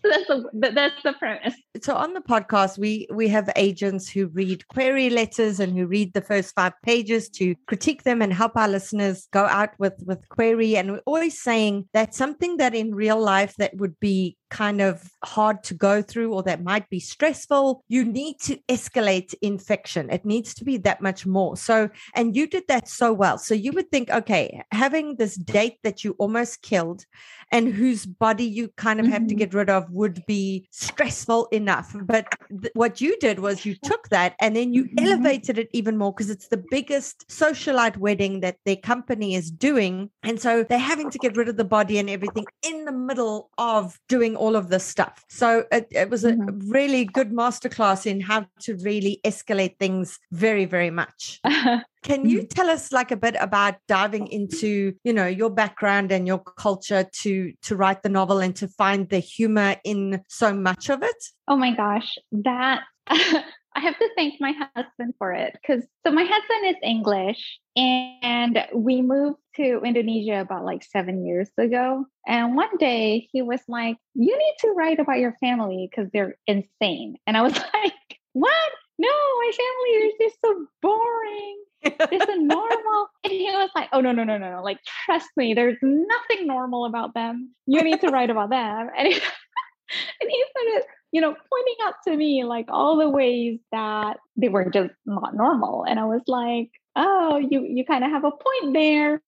[0.04, 1.54] that's the that's the premise.
[1.82, 6.12] So on the podcast, we we have agents who read query letters and who read
[6.14, 10.28] the first five pages to critique them and help our listeners go out with with
[10.28, 10.76] query.
[10.76, 15.10] And we're always saying that something that in real life that would be kind of
[15.24, 20.08] hard to go through or that might be stressful, you need to escalate infection.
[20.10, 21.56] It needs to be that much more.
[21.56, 23.36] So, and you did that so well.
[23.36, 27.04] So you would think, okay, having this date that you almost killed
[27.50, 29.12] and whose body you kind of mm-hmm.
[29.12, 29.38] have to mm-hmm.
[29.38, 31.94] get rid of would be stressful enough.
[32.04, 35.04] But th- what you did was you took that and then you mm-hmm.
[35.04, 40.10] elevated it even more because it's the biggest socialite wedding that their company is doing.
[40.22, 43.50] And so they're having to get rid of the body and everything in the middle
[43.58, 45.24] of doing all of this stuff.
[45.28, 46.70] So it, it was a mm-hmm.
[46.70, 51.40] really good masterclass in how to really escalate things very, very much.
[52.02, 52.48] Can you mm-hmm.
[52.48, 57.08] tell us like a bit about diving into, you know, your background and your culture
[57.22, 61.16] to to write the novel and to find the humor in so much of it?
[61.48, 62.82] Oh my gosh, that
[63.74, 68.64] I have to thank my husband for it because so my husband is English and
[68.72, 72.04] we moved to Indonesia about like seven years ago.
[72.26, 76.36] And one day he was like, You need to write about your family because they're
[76.46, 77.16] insane.
[77.26, 77.92] And I was like,
[78.32, 78.70] What?
[78.96, 81.64] No, my family is just so boring.
[81.82, 83.08] This is normal.
[83.24, 84.62] And he was like, Oh, no, no, no, no, no.
[84.62, 87.54] Like, trust me, there's nothing normal about them.
[87.66, 88.88] You need to write about them.
[88.96, 89.14] And he,
[90.20, 94.48] and he started you know, pointing out to me like all the ways that they
[94.48, 95.84] were just not normal.
[95.84, 99.22] And I was like, oh, you you kind of have a point there.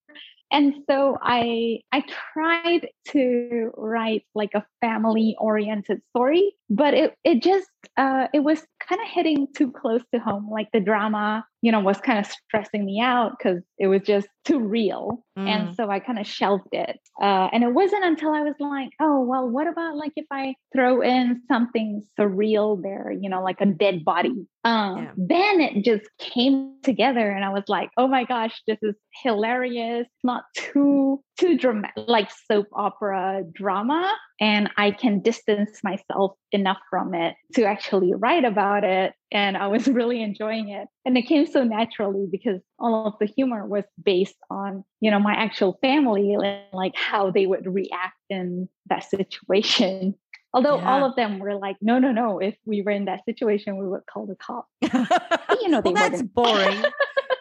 [0.51, 7.41] And so I I tried to write like a family oriented story, but it it
[7.41, 10.51] just uh, it was kind of hitting too close to home.
[10.51, 14.27] Like the drama, you know, was kind of stressing me out because it was just
[14.47, 15.25] too real.
[15.37, 15.49] Mm.
[15.49, 17.01] And so I kind of shelved it.
[17.21, 20.55] Uh, and it wasn't until I was like, oh, well, what about like if I
[20.73, 24.47] throw in something surreal there, you know, like a dead body?
[24.65, 25.11] Um, yeah.
[25.17, 30.07] Then it just came together, and I was like, oh my gosh, this is hilarious.
[30.25, 37.15] Not too too dramatic, like soap opera drama, and I can distance myself enough from
[37.15, 39.15] it to actually write about it.
[39.33, 40.89] And I was really enjoying it.
[41.05, 45.19] And it came so naturally because all of the humor was based on, you know,
[45.19, 50.15] my actual family, and like how they would react in that situation.
[50.55, 50.91] Although yeah.
[50.91, 52.39] all of them were like, no, no, no.
[52.39, 54.67] If we were in that situation, we would call the cop.
[54.81, 56.83] you know, they well, that's boring.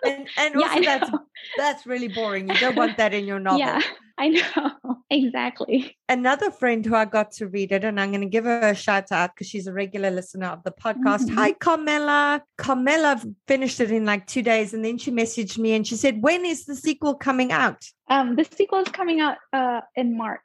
[0.05, 1.11] And, and also yeah, that's
[1.57, 2.47] that's really boring.
[2.49, 3.59] You don't want that in your novel.
[3.59, 3.81] Yeah.
[4.17, 4.71] I know
[5.09, 5.97] exactly.
[6.07, 8.73] Another friend who I got to read it, and I'm going to give her a
[8.73, 11.25] shout out because she's a regular listener of the podcast.
[11.25, 11.35] Mm-hmm.
[11.35, 12.41] Hi, Carmela.
[12.57, 16.21] Carmela finished it in like two days, and then she messaged me and she said,
[16.21, 20.39] "When is the sequel coming out?" Um, the sequel is coming out uh, in March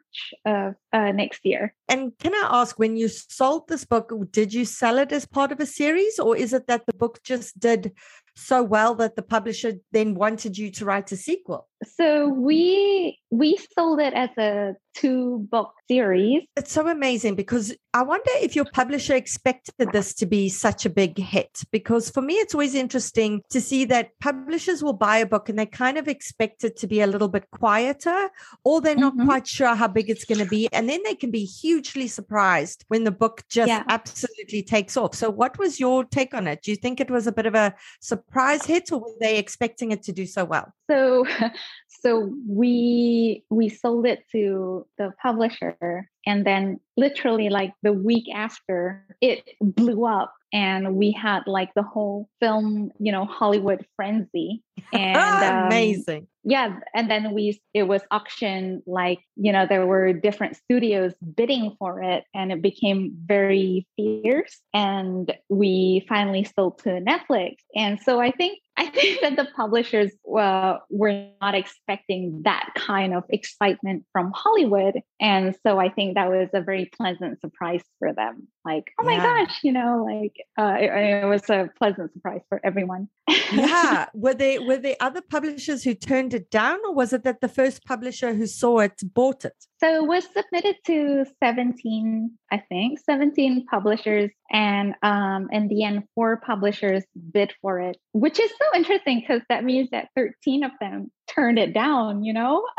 [0.45, 1.73] of uh, next year.
[1.89, 5.53] And can I ask, when you sold this book, did you sell it as part
[5.53, 7.93] of a series, or is it that the book just did
[8.41, 11.70] so well that the publisher then wanted you to write a sequel?
[11.85, 16.43] So we we sold it as a two book series.
[16.57, 20.91] It's so amazing because I wonder if your publisher expected this to be such a
[20.91, 21.63] big hit.
[21.71, 25.59] Because for me, it's always interesting to see that publishers will buy a book and
[25.59, 28.31] they kind of expect it to be a little bit quieter,
[28.65, 29.27] or they're not mm-hmm.
[29.27, 30.69] quite sure how big it's going to be.
[30.73, 33.85] And then they can be hugely surprised when the book just yeah.
[33.89, 35.15] absolutely takes off.
[35.15, 36.63] So, what was your take on it?
[36.63, 39.93] Do you think it was a bit of a surprise hit, or were they expecting
[39.93, 40.73] it to do so well?
[40.91, 41.25] So,
[41.89, 49.05] so we we sold it to the publisher and then literally like the week after
[49.21, 54.63] it blew up and we had like the whole film you know hollywood frenzy
[54.93, 56.27] And um, amazing.
[56.43, 61.77] Yeah, and then we it was auction like you know there were different studios bidding
[61.79, 64.59] for it, and it became very fierce.
[64.73, 70.11] And we finally sold to Netflix, and so I think I think that the publishers
[70.35, 75.01] uh, were not expecting that kind of excitement from Hollywood.
[75.21, 78.49] And so I think that was a very pleasant surprise for them.
[78.65, 79.45] Like, oh my yeah.
[79.45, 83.09] gosh, you know, like uh, it, it, was a pleasant surprise for everyone.
[83.53, 84.07] yeah.
[84.15, 87.49] Were there were there other publishers who turned it down, or was it that the
[87.49, 89.57] first publisher who saw it bought it?
[89.79, 94.31] So it was submitted to 17, I think, 17 publishers.
[94.53, 97.03] And um, in the end, four publishers
[97.33, 101.59] bid for it, which is so interesting because that means that 13 of them turned
[101.59, 102.65] it down, you know?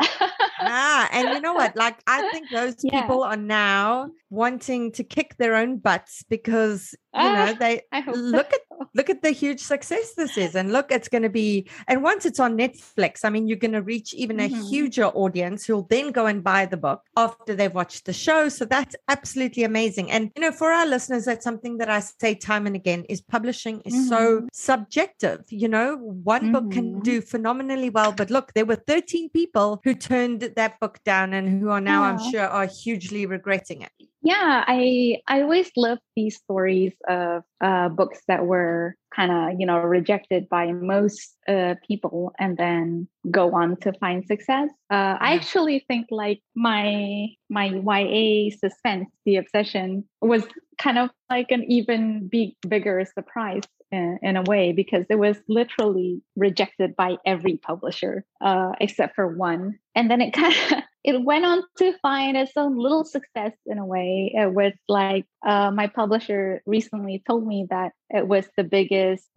[0.60, 1.76] ah, and you know what?
[1.76, 3.02] Like, I think those yeah.
[3.02, 7.82] people are now wanting to kick their own butts because you know ah, they
[8.14, 8.56] look so.
[8.56, 12.02] at look at the huge success this is and look it's going to be and
[12.02, 14.54] once it's on netflix i mean you're going to reach even mm-hmm.
[14.54, 18.48] a huger audience who'll then go and buy the book after they've watched the show
[18.48, 22.34] so that's absolutely amazing and you know for our listeners that's something that i say
[22.34, 24.08] time and again is publishing is mm-hmm.
[24.08, 26.52] so subjective you know one mm-hmm.
[26.52, 27.02] book can mm-hmm.
[27.02, 31.60] do phenomenally well but look there were 13 people who turned that book down and
[31.60, 32.08] who are now yeah.
[32.08, 33.90] i'm sure are hugely regretting it
[34.22, 39.66] yeah i i always love these stories of uh, books that were kind of you
[39.66, 44.68] know rejected by most uh, people and then go on to find success.
[44.90, 50.44] Uh, i actually think like my my ya suspense the obsession was
[50.78, 55.36] kind of like an even big bigger surprise in, in a way because it was
[55.48, 61.22] literally rejected by every publisher uh, except for one and then it kind of it
[61.22, 64.32] went on to find its own little success in a way.
[64.34, 69.28] It was like uh, my publisher recently told me that it was the biggest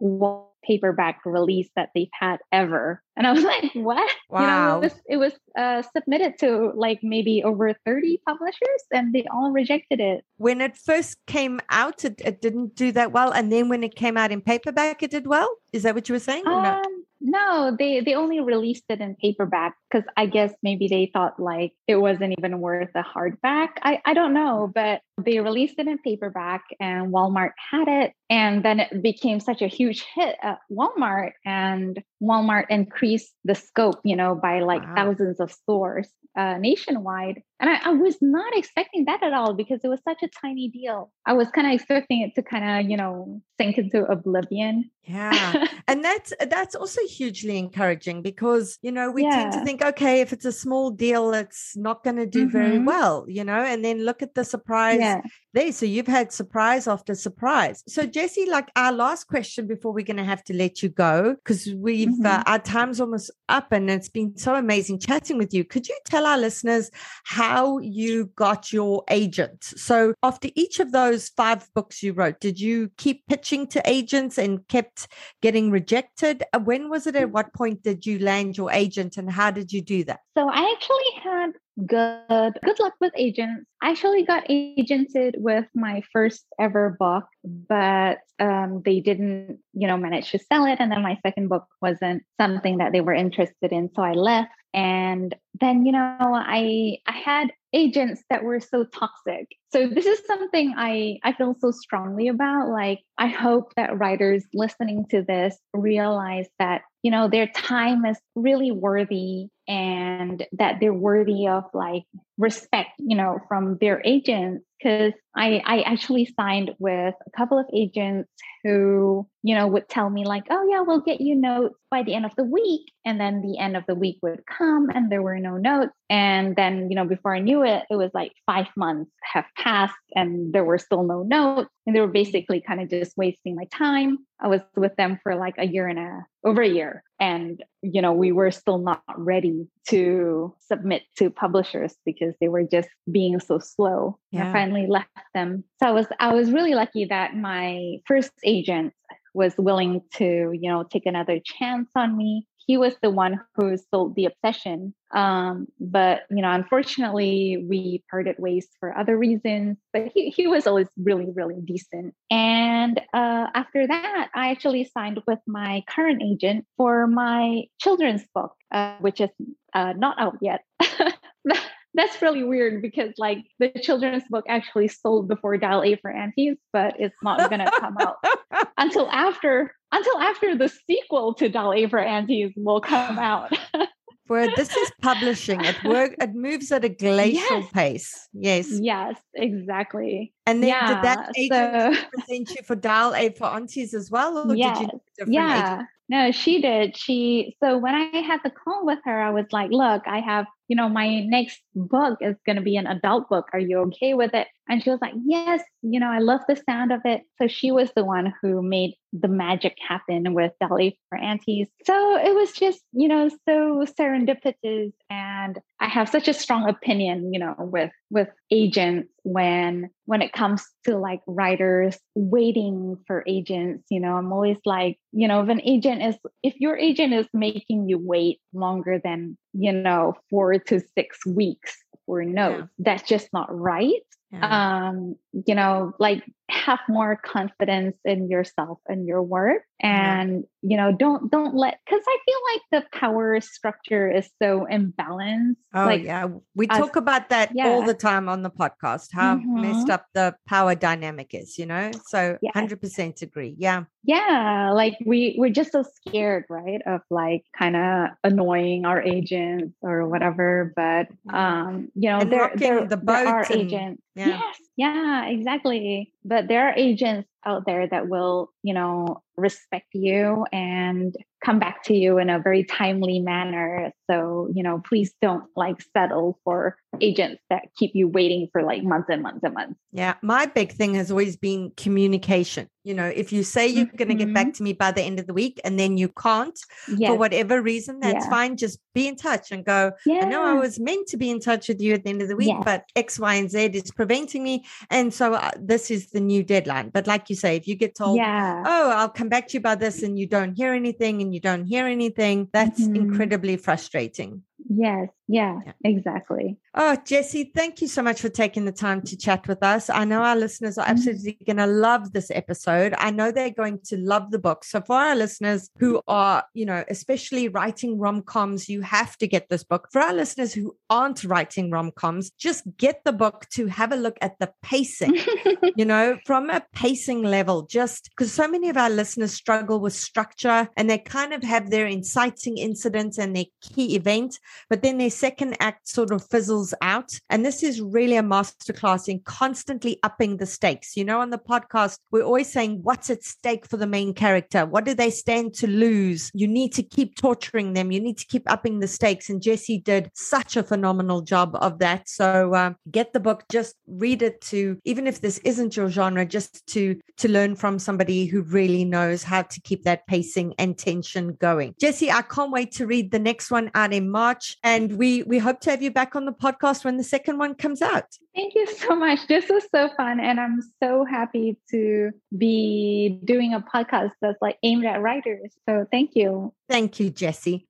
[0.62, 3.02] paperback release that they've had ever.
[3.16, 4.10] And I was like, what?
[4.30, 4.40] Wow.
[4.40, 9.12] You know, it was, it was uh, submitted to like maybe over 30 publishers and
[9.12, 10.24] they all rejected it.
[10.36, 13.32] When it first came out, it, it didn't do that well.
[13.32, 15.48] And then when it came out in paperback, it did well.
[15.72, 16.46] Is that what you were saying?
[16.46, 17.76] Um, no?
[17.76, 21.96] They they only released it in paperback because I guess maybe they thought like it
[21.96, 23.70] wasn't even worth a hardback.
[23.82, 28.64] I I don't know, but they released it in paperback and Walmart had it and
[28.64, 34.16] then it became such a huge hit at Walmart and Walmart increased the scope, you
[34.16, 34.94] know, by like wow.
[34.94, 37.42] thousands of stores uh, nationwide.
[37.58, 40.68] And I, I, was not expecting that at all because it was such a tiny
[40.68, 41.10] deal.
[41.24, 44.90] I was kind of expecting it to kind of, you know, sink into oblivion.
[45.04, 45.66] Yeah.
[45.88, 49.30] and that's that's also hugely encouraging because, you know, we yeah.
[49.30, 52.58] tend to think, okay, if it's a small deal, it's not going to do mm-hmm.
[52.58, 55.20] very well, you know, and then look at the surprise yeah.
[55.52, 55.72] there.
[55.72, 57.82] So you've had surprise after surprise.
[57.86, 61.34] So Jesse, like our last question before we're going to have to let you go,
[61.34, 62.26] because we've uh, mm-hmm.
[62.26, 65.64] uh, our time's almost up and it's been so amazing chatting with you.
[65.64, 66.90] Could you tell our listeners
[67.24, 69.64] how you got your agent?
[69.64, 74.38] So after each of those five books you wrote, did you keep pitching to agents
[74.38, 75.08] and kept
[75.42, 76.44] getting rejected?
[76.52, 77.16] Uh, when was it?
[77.16, 80.20] At what point did you land your agent and how did you do that?
[80.36, 81.52] So I actually had
[81.84, 83.66] good good luck with agents.
[83.82, 89.96] I actually got agented with my first ever book but um, they didn't you know
[89.96, 93.72] manage to sell it and then my second book wasn't something that they were interested
[93.72, 94.50] in so i left.
[94.72, 99.48] And then you know i i had agents that were so toxic.
[99.70, 102.70] So this is something i i feel so strongly about.
[102.70, 108.18] Like i hope that writers listening to this realize that you know their time is
[108.34, 112.04] really worthy and that they're worthy of like
[112.38, 117.66] respect you know from their agents because I, I actually signed with a couple of
[117.72, 118.28] agents
[118.64, 122.14] who you know would tell me like oh yeah we'll get you notes by the
[122.14, 125.22] end of the week and then the end of the week would come and there
[125.22, 128.66] were no notes and then you know before i knew it it was like five
[128.76, 132.90] months have passed and there were still no notes and they were basically kind of
[132.90, 134.18] just wasting my time.
[134.40, 138.00] I was with them for like a year and a over a year and you
[138.00, 143.40] know we were still not ready to submit to publishers because they were just being
[143.40, 144.18] so slow.
[144.30, 144.48] Yeah.
[144.48, 145.64] i finally left them.
[145.82, 148.94] So i was i was really lucky that my first agent
[149.34, 153.76] was willing to you know take another chance on me he was the one who
[153.76, 160.10] sold the obsession um, but you know unfortunately we parted ways for other reasons but
[160.12, 162.14] he, he was always really really decent.
[162.30, 168.52] And uh, after that i actually signed with my current agent for my children's book
[168.72, 169.30] uh, which is
[169.74, 170.64] uh, not out yet
[171.96, 176.56] that's really weird because like the children's book actually sold before dial a for aunties
[176.72, 178.16] but it's not gonna come out
[178.78, 183.52] until after until after the sequel to Dial A for Aunties will come out.
[184.26, 187.70] Where this is publishing, it work it moves at a glacial Yes.
[187.72, 188.28] pace.
[188.32, 188.66] Yes.
[188.70, 190.34] yes, exactly.
[190.46, 190.94] And then yeah.
[190.94, 194.38] did that agent so- present you for Dial A eh, for Aunties as well?
[194.38, 194.78] Or Yes.
[194.78, 195.88] did you do a different yeah agent?
[196.08, 199.70] no she did she so when i had the call with her i was like
[199.72, 203.46] look i have you know my next book is going to be an adult book
[203.52, 206.56] are you okay with it and she was like yes you know i love the
[206.68, 210.78] sound of it so she was the one who made the magic happen with Dial
[210.78, 211.68] A for Aunties.
[211.84, 214.92] So it was just, you know, so serendipitous.
[215.10, 220.32] And I have such a strong opinion, you know, with with agents when when it
[220.32, 225.48] comes to like writers waiting for agents, you know, I'm always like, you know, if
[225.48, 230.58] an agent is if your agent is making you wait longer than, you know, four
[230.58, 234.02] to six weeks for notes, that's just not right
[234.32, 234.88] Yeah.
[234.88, 235.14] um
[235.46, 240.20] you know like have more confidence in yourself and your work Yeah.
[240.20, 244.66] and you know don't don't let because i feel like the power structure is so
[244.70, 249.08] imbalanced Oh like yeah, we us- talk about that all the time on the podcast.
[249.12, 249.90] How messed Mhm.
[249.92, 251.90] up the power dynamic is, you know.
[252.08, 252.54] So Yes.
[252.54, 253.54] hundred percent agree.
[253.58, 259.02] Yeah, yeah like we we're just so scared right of like kind of annoying our
[259.02, 263.50] agents or whatever but um you know And there rocking there, the there are boat
[263.50, 264.28] and- agents yeah.
[264.28, 264.56] yes.
[264.76, 266.12] Yeah exactly.
[266.24, 271.14] But there are agents out there that will you know respect you and
[271.44, 273.92] come back to you in a very timely manner.
[274.10, 278.82] So you know please don't like settle for agents that keep you waiting for like
[278.82, 282.68] months and months and months Yeah, my big thing has always been communication.
[282.84, 285.18] You know, if you say you're going to get back to me by the end
[285.18, 286.58] of the week and then you can't
[286.96, 288.30] yes for whatever reason, that's Yeah.
[288.30, 288.56] fine.
[288.56, 291.40] Just be in touch and go, yeah I know I was meant to be in
[291.40, 292.62] touch with you at the end of the week, Yes.
[292.64, 294.64] but X, Y, and Z is preventing me.
[294.90, 296.90] And so uh, this is the new deadline.
[296.90, 299.58] But like you say, if you get told, yeah oh, I'll come back to you
[299.60, 302.96] about this and you don't hear anything and you don't hear anything, that's Mhm.
[302.96, 304.42] incredibly frustrating.
[304.68, 305.72] yes yeah Yeah.
[305.84, 309.88] exactly Oh, Jesse, thank you so much for taking the time to chat with us.
[309.88, 310.90] I know our listeners are Mhm.
[310.90, 312.92] absolutely going to love this episode.
[312.98, 314.62] I know they're going to love the book.
[314.62, 319.26] So, for our listeners who are, you know, especially writing rom coms, you have to
[319.26, 319.88] get this book.
[319.90, 323.96] For our listeners who aren't writing rom coms, just get the book to have a
[323.96, 325.18] look at the pacing
[325.76, 329.94] you know, from a pacing level, just because so many of our listeners struggle with
[329.94, 334.98] structure and they kind of have their inciting incidents and their key event, but then
[334.98, 337.18] their second act sort of fizzles out.
[337.30, 340.96] And this is really a masterclass in constantly upping the stakes.
[340.96, 344.66] You know, on the podcast, we're always saying, what's at stake for the main character?
[344.66, 346.30] What do they stand to lose?
[346.34, 347.90] You need to keep torturing them.
[347.90, 349.30] You need to keep upping the stakes.
[349.30, 352.08] And Jesse did such a phenomenal job of that.
[352.08, 356.24] So um, get the book, just read it to, even if this isn't your genre,
[356.26, 360.76] just to to learn from somebody who really knows how to keep that pacing and
[360.76, 361.74] tension going.
[361.80, 365.38] Jesse, I can't wait to read the next one out in March, and we we
[365.38, 368.06] hope to have you back on the podcast when the second one comes out.
[368.34, 369.26] Thank you so much.
[369.26, 370.20] This was so fun.
[370.20, 375.52] And I'm so happy to be doing a podcast that's like aimed at writers.
[375.68, 376.52] So thank you.
[376.68, 377.66] Thank you, Jesse.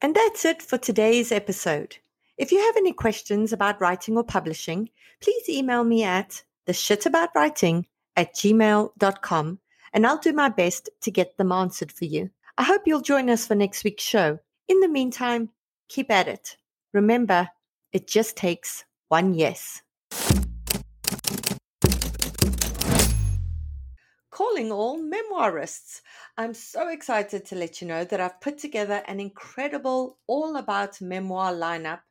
[0.00, 1.96] And that's it for today's episode.
[2.38, 4.88] If you have any questions about writing or publishing,
[5.20, 7.84] please email me at the shitaboutwriting
[8.16, 9.58] at gmail.com
[9.92, 12.30] and I'll do my best to get them answered for you.
[12.56, 14.38] I hope you'll join us for next week's show.
[14.68, 15.50] In the meantime,
[15.88, 16.56] keep at it.
[16.92, 17.48] Remember,
[17.92, 19.82] it just takes one yes.
[24.30, 26.00] Calling all memoirists.
[26.36, 31.00] I'm so excited to let you know that I've put together an incredible all about
[31.00, 32.00] memoir lineup